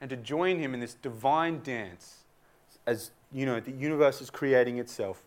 and 0.00 0.10
to 0.10 0.16
join 0.16 0.58
Him 0.58 0.74
in 0.74 0.80
this 0.80 0.94
divine 0.94 1.60
dance 1.62 2.18
as 2.86 3.10
you 3.32 3.46
know 3.46 3.58
the 3.58 3.72
universe 3.72 4.20
is 4.20 4.30
creating 4.30 4.78
itself 4.78 5.22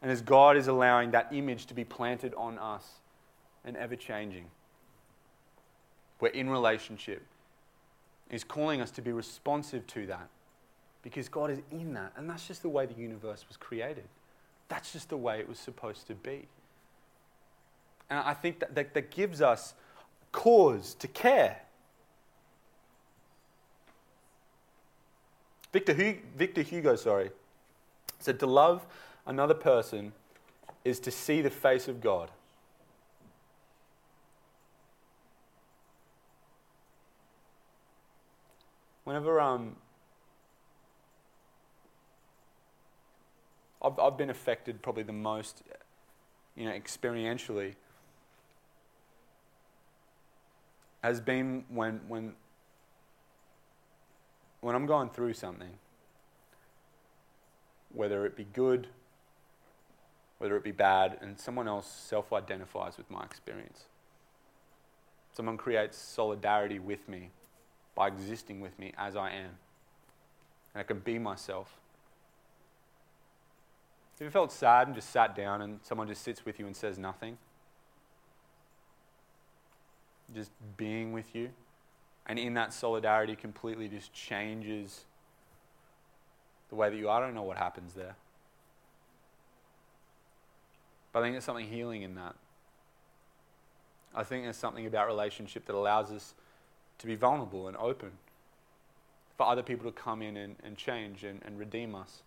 and 0.00 0.10
as 0.10 0.20
God 0.22 0.56
is 0.56 0.68
allowing 0.68 1.10
that 1.10 1.28
image 1.32 1.66
to 1.66 1.74
be 1.74 1.84
planted 1.84 2.34
on 2.34 2.58
us 2.58 2.86
and 3.64 3.76
ever 3.76 3.96
changing, 3.96 4.46
we're 6.20 6.28
in 6.28 6.48
relationship. 6.48 7.22
He's 8.30 8.44
calling 8.44 8.80
us 8.80 8.90
to 8.92 9.02
be 9.02 9.12
responsive 9.12 9.86
to 9.88 10.06
that 10.06 10.28
because 11.02 11.28
God 11.28 11.50
is 11.50 11.60
in 11.70 11.94
that. 11.94 12.12
And 12.16 12.28
that's 12.28 12.46
just 12.46 12.62
the 12.62 12.68
way 12.68 12.86
the 12.86 13.00
universe 13.00 13.44
was 13.48 13.56
created. 13.56 14.04
That's 14.68 14.92
just 14.92 15.08
the 15.08 15.16
way 15.16 15.38
it 15.38 15.48
was 15.48 15.58
supposed 15.58 16.06
to 16.08 16.14
be. 16.14 16.46
And 18.10 18.18
I 18.18 18.34
think 18.34 18.60
that, 18.60 18.74
that, 18.74 18.94
that 18.94 19.10
gives 19.10 19.40
us 19.40 19.74
cause 20.32 20.94
to 20.94 21.08
care. 21.08 21.62
Victor, 25.72 25.94
Hugo, 25.94 26.20
Victor 26.36 26.62
Hugo, 26.62 26.96
sorry, 26.96 27.30
said 28.18 28.38
to 28.40 28.46
love 28.46 28.86
another 29.26 29.54
person 29.54 30.12
is 30.84 30.98
to 31.00 31.10
see 31.10 31.42
the 31.42 31.50
face 31.50 31.88
of 31.88 32.00
God. 32.00 32.30
Whenever 39.08 39.40
um, 39.40 39.74
I've, 43.80 43.98
I've 43.98 44.18
been 44.18 44.28
affected 44.28 44.82
probably 44.82 45.02
the 45.02 45.14
most, 45.14 45.62
you 46.54 46.66
know, 46.66 46.72
experientially, 46.72 47.76
has 51.02 51.22
been 51.22 51.64
when, 51.70 52.02
when, 52.06 52.34
when 54.60 54.74
I'm 54.74 54.84
going 54.84 55.08
through 55.08 55.32
something, 55.32 55.72
whether 57.94 58.26
it 58.26 58.36
be 58.36 58.44
good 58.44 58.88
whether 60.36 60.54
it 60.54 60.62
be 60.62 60.70
bad, 60.70 61.16
and 61.22 61.40
someone 61.40 61.66
else 61.66 61.90
self 61.90 62.30
identifies 62.32 62.98
with 62.98 63.10
my 63.10 63.24
experience. 63.24 63.86
Someone 65.32 65.56
creates 65.56 65.96
solidarity 65.96 66.78
with 66.78 67.08
me 67.08 67.30
by 67.98 68.06
existing 68.06 68.60
with 68.60 68.78
me 68.78 68.92
as 68.96 69.16
I 69.16 69.30
am. 69.30 69.50
And 70.72 70.80
I 70.80 70.82
can 70.84 71.00
be 71.00 71.18
myself. 71.18 71.80
Have 74.18 74.26
you 74.26 74.30
felt 74.30 74.52
sad 74.52 74.86
and 74.86 74.94
just 74.94 75.10
sat 75.10 75.34
down 75.34 75.62
and 75.62 75.80
someone 75.82 76.06
just 76.06 76.22
sits 76.22 76.44
with 76.44 76.60
you 76.60 76.66
and 76.66 76.76
says 76.76 76.96
nothing? 76.96 77.38
Just 80.32 80.52
being 80.76 81.12
with 81.12 81.34
you. 81.34 81.50
And 82.26 82.38
in 82.38 82.54
that 82.54 82.72
solidarity, 82.72 83.34
completely 83.34 83.88
just 83.88 84.12
changes 84.12 85.04
the 86.68 86.76
way 86.76 86.90
that 86.90 86.96
you 86.96 87.08
are. 87.08 87.20
I 87.20 87.26
don't 87.26 87.34
know 87.34 87.42
what 87.42 87.56
happens 87.56 87.94
there. 87.94 88.14
But 91.12 91.18
I 91.18 91.22
think 91.22 91.34
there's 91.34 91.44
something 91.44 91.66
healing 91.66 92.02
in 92.02 92.14
that. 92.14 92.36
I 94.14 94.22
think 94.22 94.44
there's 94.44 94.56
something 94.56 94.86
about 94.86 95.08
relationship 95.08 95.66
that 95.66 95.74
allows 95.74 96.12
us 96.12 96.34
to 96.98 97.06
be 97.06 97.14
vulnerable 97.14 97.68
and 97.68 97.76
open 97.76 98.10
for 99.36 99.46
other 99.46 99.62
people 99.62 99.90
to 99.90 99.96
come 99.96 100.22
in 100.22 100.36
and, 100.36 100.56
and 100.64 100.76
change 100.76 101.24
and, 101.24 101.40
and 101.44 101.58
redeem 101.58 101.94
us. 101.94 102.22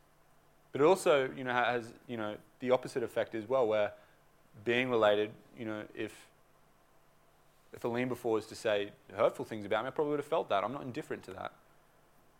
But 0.71 0.81
it 0.81 0.85
also, 0.85 1.29
you 1.35 1.43
know, 1.43 1.53
has 1.53 1.91
you 2.07 2.17
know 2.17 2.35
the 2.59 2.71
opposite 2.71 3.03
effect 3.03 3.35
as 3.35 3.47
well, 3.47 3.67
where 3.67 3.91
being 4.63 4.89
related, 4.89 5.31
you 5.57 5.65
know, 5.65 5.83
if 5.95 6.13
If 7.73 7.85
Aline 7.85 8.09
before 8.09 8.33
was 8.33 8.47
to 8.47 8.55
say 8.55 8.91
hurtful 9.15 9.45
things 9.45 9.65
about 9.65 9.83
me, 9.83 9.87
I 9.87 9.91
probably 9.91 10.11
would 10.11 10.19
have 10.19 10.27
felt 10.27 10.49
that. 10.49 10.63
I'm 10.63 10.73
not 10.73 10.83
indifferent 10.83 11.23
to 11.23 11.33
that. 11.33 11.51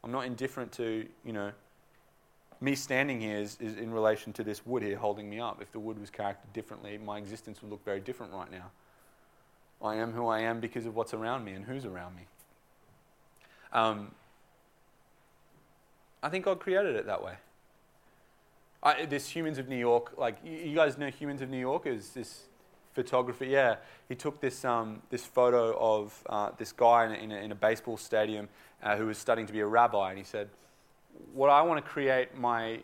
I'm 0.03 0.11
not 0.11 0.25
indifferent 0.25 0.71
to, 0.73 1.07
you 1.23 1.33
know, 1.33 1.51
me 2.59 2.75
standing 2.75 3.21
here 3.21 3.37
is, 3.37 3.57
is 3.59 3.77
in 3.77 3.91
relation 3.93 4.33
to 4.33 4.43
this 4.43 4.65
wood 4.65 4.83
here 4.83 4.97
holding 4.97 5.29
me 5.29 5.39
up. 5.39 5.61
If 5.61 5.71
the 5.71 5.79
wood 5.79 5.99
was 5.99 6.09
charactered 6.09 6.51
differently, 6.53 6.97
my 6.97 7.17
existence 7.17 7.61
would 7.61 7.71
look 7.71 7.83
very 7.85 7.99
different 7.99 8.33
right 8.33 8.51
now. 8.51 8.71
I 9.83 9.95
am 9.95 10.13
who 10.13 10.27
I 10.27 10.41
am 10.41 10.59
because 10.59 10.85
of 10.85 10.95
what's 10.95 11.13
around 11.13 11.43
me 11.43 11.53
and 11.53 11.65
who's 11.65 11.85
around 11.85 12.15
me. 12.15 12.23
Um, 13.73 14.11
I 16.21 16.29
think 16.29 16.45
God 16.45 16.59
created 16.59 16.95
it 16.95 17.05
that 17.07 17.23
way. 17.23 17.33
I, 18.83 19.05
this 19.05 19.29
Humans 19.29 19.57
of 19.57 19.67
New 19.67 19.77
York, 19.77 20.13
like 20.17 20.37
you 20.43 20.75
guys 20.75 20.97
know 20.97 21.07
Humans 21.09 21.41
of 21.41 21.49
New 21.49 21.59
York 21.59 21.85
is 21.85 22.09
this 22.09 22.43
photographer. 22.93 23.45
Yeah, 23.45 23.75
he 24.09 24.15
took 24.15 24.41
this 24.41 24.65
um, 24.65 25.01
this 25.09 25.25
photo 25.25 25.77
of 25.79 26.23
uh, 26.27 26.49
this 26.57 26.71
guy 26.71 27.05
in 27.05 27.11
a, 27.11 27.15
in 27.15 27.31
a, 27.31 27.35
in 27.35 27.51
a 27.51 27.55
baseball 27.55 27.97
stadium 27.97 28.49
uh, 28.83 28.97
who 28.97 29.07
was 29.07 29.17
studying 29.17 29.47
to 29.47 29.53
be 29.53 29.59
a 29.59 29.67
rabbi, 29.67 30.09
and 30.09 30.17
he 30.17 30.23
said, 30.23 30.49
"What 31.33 31.49
I 31.49 31.61
want 31.61 31.83
to 31.83 31.89
create 31.89 32.37
my 32.37 32.79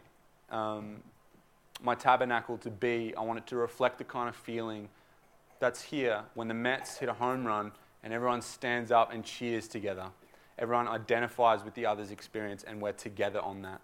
um, 0.52 1.02
my 1.82 1.96
tabernacle 1.96 2.58
to 2.60 2.70
be, 2.70 3.14
I 3.16 3.22
want 3.22 3.40
it 3.40 3.48
to 3.48 3.56
reflect 3.56 3.98
the 3.98 4.04
kind 4.04 4.30
of 4.30 4.36
feeling 4.36 4.90
that's 5.60 5.82
here 5.82 6.24
when 6.34 6.48
the 6.48 6.54
Mets 6.54 6.98
hit 6.98 7.10
a 7.10 7.14
home 7.14 7.46
run 7.46 7.72
and 8.04 8.14
everyone 8.14 8.42
stands 8.42 8.92
up 8.92 9.12
and 9.12 9.24
cheers 9.24 9.68
together. 9.68 10.08
Everyone 10.60 10.88
identifies 10.88 11.64
with 11.64 11.74
the 11.74 11.86
other's 11.86 12.12
experience, 12.12 12.64
and 12.64 12.82
we're 12.82 12.92
together 12.92 13.42
on 13.42 13.62
that." 13.62 13.82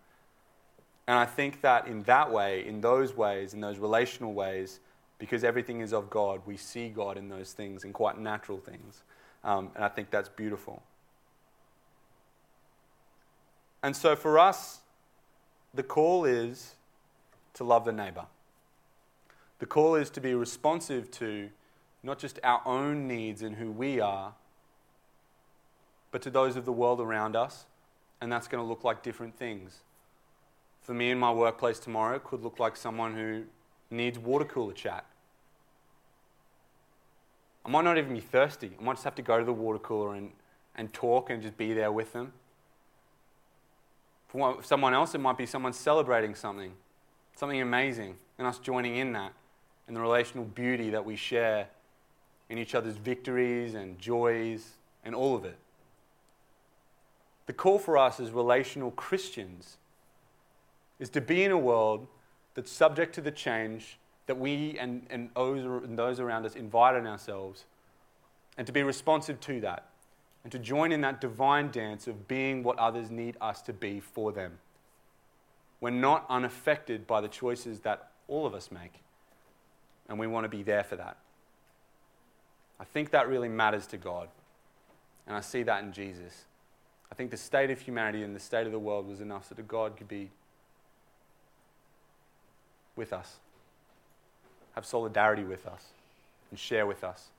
And 1.07 1.17
I 1.17 1.25
think 1.25 1.61
that 1.61 1.87
in 1.87 2.03
that 2.03 2.31
way, 2.31 2.65
in 2.65 2.81
those 2.81 3.15
ways, 3.15 3.53
in 3.53 3.61
those 3.61 3.77
relational 3.77 4.33
ways, 4.33 4.79
because 5.17 5.43
everything 5.43 5.81
is 5.81 5.93
of 5.93 6.09
God, 6.09 6.41
we 6.45 6.57
see 6.57 6.89
God 6.89 7.17
in 7.17 7.29
those 7.29 7.53
things, 7.53 7.83
in 7.83 7.93
quite 7.93 8.17
natural 8.17 8.57
things. 8.57 9.03
Um, 9.43 9.71
and 9.75 9.83
I 9.83 9.89
think 9.89 10.09
that's 10.09 10.29
beautiful. 10.29 10.81
And 13.81 13.95
so 13.95 14.15
for 14.15 14.39
us, 14.39 14.81
the 15.73 15.83
call 15.83 16.23
is 16.25 16.75
to 17.55 17.63
love 17.63 17.83
the 17.85 17.91
neighbor. 17.91 18.25
The 19.59 19.65
call 19.65 19.95
is 19.95 20.09
to 20.11 20.21
be 20.21 20.33
responsive 20.33 21.11
to 21.11 21.49
not 22.03 22.19
just 22.19 22.39
our 22.43 22.61
own 22.65 23.07
needs 23.07 23.41
and 23.41 23.55
who 23.55 23.71
we 23.71 23.99
are, 23.99 24.33
but 26.11 26.21
to 26.21 26.29
those 26.29 26.55
of 26.55 26.65
the 26.65 26.71
world 26.71 27.01
around 27.01 27.35
us. 27.35 27.65
And 28.21 28.31
that's 28.31 28.47
going 28.47 28.63
to 28.63 28.67
look 28.67 28.83
like 28.83 29.03
different 29.03 29.37
things 29.37 29.81
for 30.83 30.93
me 30.93 31.09
in 31.09 31.17
my 31.17 31.31
workplace 31.31 31.79
tomorrow 31.79 32.19
could 32.19 32.43
look 32.43 32.59
like 32.59 32.75
someone 32.75 33.15
who 33.15 33.43
needs 33.89 34.19
water 34.19 34.45
cooler 34.45 34.73
chat. 34.73 35.05
I 37.65 37.69
might 37.69 37.85
not 37.85 37.97
even 37.97 38.13
be 38.13 38.19
thirsty. 38.19 38.71
I 38.79 38.83
might 38.83 38.93
just 38.93 39.05
have 39.05 39.15
to 39.15 39.21
go 39.21 39.39
to 39.39 39.45
the 39.45 39.53
water 39.53 39.79
cooler 39.79 40.15
and, 40.15 40.31
and 40.75 40.91
talk 40.91 41.29
and 41.29 41.41
just 41.41 41.57
be 41.57 41.73
there 41.73 41.91
with 41.91 42.11
them. 42.11 42.33
For 44.27 44.61
someone 44.61 44.93
else, 44.93 45.15
it 45.15 45.19
might 45.19 45.37
be 45.37 45.45
someone 45.45 45.71
celebrating 45.71 46.35
something, 46.35 46.73
something 47.35 47.61
amazing, 47.61 48.17
and 48.37 48.45
us 48.45 48.59
joining 48.59 48.97
in 48.97 49.13
that, 49.13 49.31
and 49.87 49.95
the 49.95 50.01
relational 50.01 50.43
beauty 50.43 50.89
that 50.89 51.05
we 51.05 51.15
share 51.15 51.67
in 52.53 52.59
each 52.59 52.75
other's 52.75 52.97
victories 52.97 53.73
and 53.73 53.97
joys 53.97 54.73
and 55.03 55.15
all 55.15 55.35
of 55.35 55.43
it. 55.43 55.57
The 57.47 57.53
call 57.53 57.79
for 57.79 57.97
us 57.97 58.19
as 58.19 58.29
relational 58.29 58.91
Christians 58.91 59.77
is 60.99 61.09
to 61.09 61.19
be 61.19 61.43
in 61.43 61.49
a 61.49 61.57
world 61.57 62.05
that's 62.53 62.71
subject 62.71 63.15
to 63.15 63.21
the 63.21 63.31
change 63.31 63.97
that 64.27 64.37
we 64.37 64.77
and, 64.77 65.07
and 65.09 65.31
those 65.33 66.19
around 66.19 66.45
us 66.45 66.55
invite 66.55 66.95
in 66.95 67.07
ourselves, 67.07 67.65
and 68.55 68.67
to 68.67 68.71
be 68.71 68.83
responsive 68.83 69.39
to 69.39 69.59
that, 69.61 69.85
and 70.43 70.51
to 70.51 70.59
join 70.59 70.91
in 70.91 71.01
that 71.01 71.19
divine 71.19 71.71
dance 71.71 72.05
of 72.05 72.27
being 72.27 72.61
what 72.61 72.77
others 72.77 73.09
need 73.09 73.35
us 73.41 73.63
to 73.63 73.73
be 73.73 73.99
for 73.99 74.31
them. 74.31 74.59
We're 75.81 75.89
not 75.89 76.27
unaffected 76.29 77.07
by 77.07 77.19
the 77.19 77.27
choices 77.27 77.79
that 77.79 78.11
all 78.27 78.45
of 78.45 78.53
us 78.53 78.69
make, 78.71 79.01
and 80.07 80.19
we 80.19 80.27
want 80.27 80.43
to 80.43 80.49
be 80.49 80.61
there 80.61 80.83
for 80.83 80.97
that. 80.97 81.17
I 82.79 82.83
think 82.85 83.11
that 83.11 83.27
really 83.29 83.49
matters 83.49 83.87
to 83.87 83.97
God, 83.97 84.29
and 85.27 85.35
I 85.35 85.41
see 85.41 85.63
that 85.63 85.83
in 85.83 85.93
Jesus. 85.93 86.45
I 87.11 87.15
think 87.15 87.31
the 87.31 87.37
state 87.37 87.69
of 87.69 87.79
humanity 87.79 88.23
and 88.23 88.35
the 88.35 88.39
state 88.39 88.65
of 88.65 88.71
the 88.71 88.79
world 88.79 89.07
was 89.07 89.21
enough 89.21 89.47
so 89.47 89.55
that 89.55 89.67
God 89.67 89.95
could 89.95 90.07
be 90.07 90.31
with 92.95 93.13
us, 93.13 93.35
have 94.73 94.85
solidarity 94.85 95.43
with 95.43 95.65
us, 95.67 95.85
and 96.49 96.59
share 96.59 96.85
with 96.85 97.03
us. 97.03 97.29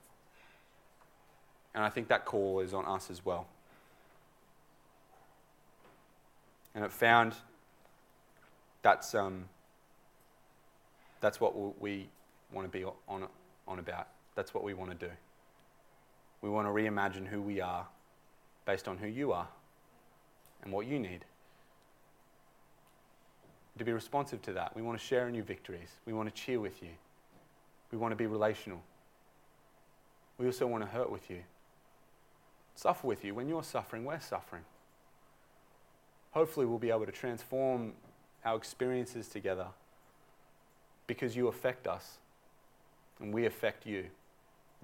And 1.74 1.82
I 1.82 1.90
think 1.90 2.08
that 2.08 2.24
call 2.24 2.60
is 2.60 2.72
on 2.72 2.86
us 2.86 3.10
as 3.10 3.24
well. 3.24 3.46
And 6.74 6.84
it 6.84 6.92
found 6.92 7.34
that's, 8.82 9.14
um, 9.14 9.46
that's 11.20 11.40
what 11.40 11.80
we 11.80 12.06
want 12.52 12.70
to 12.70 12.78
be 12.78 12.84
on, 12.84 13.26
on 13.66 13.78
about. 13.78 14.08
That's 14.34 14.52
what 14.52 14.64
we 14.64 14.74
want 14.74 14.90
to 14.90 15.06
do. 15.08 15.12
We 16.42 16.50
want 16.50 16.66
to 16.66 16.72
reimagine 16.72 17.26
who 17.26 17.40
we 17.40 17.60
are 17.60 17.86
based 18.66 18.88
on 18.88 18.98
who 18.98 19.06
you 19.06 19.32
are 19.32 19.48
and 20.62 20.72
what 20.72 20.86
you 20.86 20.98
need 20.98 21.24
to 23.78 23.84
be 23.84 23.92
responsive 23.92 24.40
to 24.42 24.52
that. 24.52 24.74
We 24.76 24.82
want 24.82 24.98
to 24.98 25.04
share 25.04 25.28
in 25.28 25.34
your 25.34 25.44
victories. 25.44 25.88
We 26.06 26.12
want 26.12 26.32
to 26.32 26.34
cheer 26.34 26.60
with 26.60 26.82
you. 26.82 26.90
We 27.90 27.98
want 27.98 28.12
to 28.12 28.16
be 28.16 28.26
relational. 28.26 28.80
We 30.38 30.46
also 30.46 30.66
want 30.66 30.82
to 30.82 30.90
hurt 30.90 31.10
with 31.10 31.30
you, 31.30 31.42
suffer 32.74 33.06
with 33.06 33.24
you. 33.24 33.34
When 33.34 33.48
you're 33.48 33.62
suffering, 33.62 34.04
we're 34.04 34.20
suffering. 34.20 34.64
Hopefully, 36.32 36.66
we'll 36.66 36.78
be 36.78 36.90
able 36.90 37.06
to 37.06 37.12
transform 37.12 37.92
our 38.44 38.56
experiences 38.56 39.28
together 39.28 39.68
because 41.06 41.36
you 41.36 41.46
affect 41.46 41.86
us 41.86 42.18
and 43.20 43.32
we 43.32 43.46
affect 43.46 43.86
you. 43.86 44.06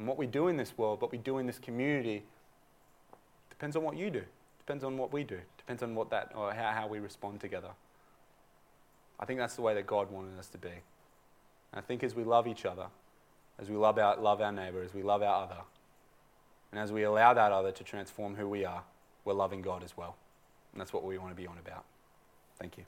And 0.00 0.08
what 0.08 0.16
we 0.16 0.26
do 0.26 0.48
in 0.48 0.56
this 0.56 0.78
world, 0.78 1.02
what 1.02 1.12
we 1.12 1.18
do 1.18 1.36
in 1.36 1.46
this 1.46 1.58
community, 1.58 2.22
depends 3.50 3.76
on 3.76 3.82
what 3.82 3.98
you 3.98 4.08
do, 4.08 4.22
depends 4.58 4.82
on 4.82 4.96
what 4.96 5.12
we 5.12 5.24
do, 5.24 5.38
depends 5.58 5.82
on 5.82 5.94
what 5.94 6.08
that, 6.08 6.32
or 6.34 6.54
how, 6.54 6.72
how 6.72 6.86
we 6.86 7.00
respond 7.00 7.38
together. 7.38 7.68
I 9.20 9.26
think 9.26 9.38
that's 9.38 9.56
the 9.56 9.60
way 9.60 9.74
that 9.74 9.86
God 9.86 10.10
wanted 10.10 10.38
us 10.38 10.48
to 10.48 10.58
be. 10.58 10.68
And 10.70 10.80
I 11.74 11.80
think 11.82 12.02
as 12.02 12.14
we 12.14 12.24
love 12.24 12.46
each 12.46 12.64
other, 12.64 12.86
as 13.58 13.68
we 13.68 13.76
love 13.76 13.98
our, 13.98 14.16
love 14.16 14.40
our 14.40 14.50
neighbor, 14.50 14.82
as 14.82 14.94
we 14.94 15.02
love 15.02 15.22
our 15.22 15.44
other, 15.44 15.60
and 16.72 16.80
as 16.80 16.92
we 16.92 17.02
allow 17.02 17.34
that 17.34 17.52
other 17.52 17.70
to 17.70 17.84
transform 17.84 18.36
who 18.36 18.48
we 18.48 18.64
are, 18.64 18.82
we're 19.26 19.34
loving 19.34 19.60
God 19.60 19.84
as 19.84 19.98
well. 19.98 20.16
And 20.72 20.80
that's 20.80 20.94
what 20.94 21.04
we 21.04 21.18
want 21.18 21.30
to 21.30 21.36
be 21.36 21.46
on 21.46 21.58
about. 21.58 21.84
Thank 22.58 22.78
you. 22.78 22.84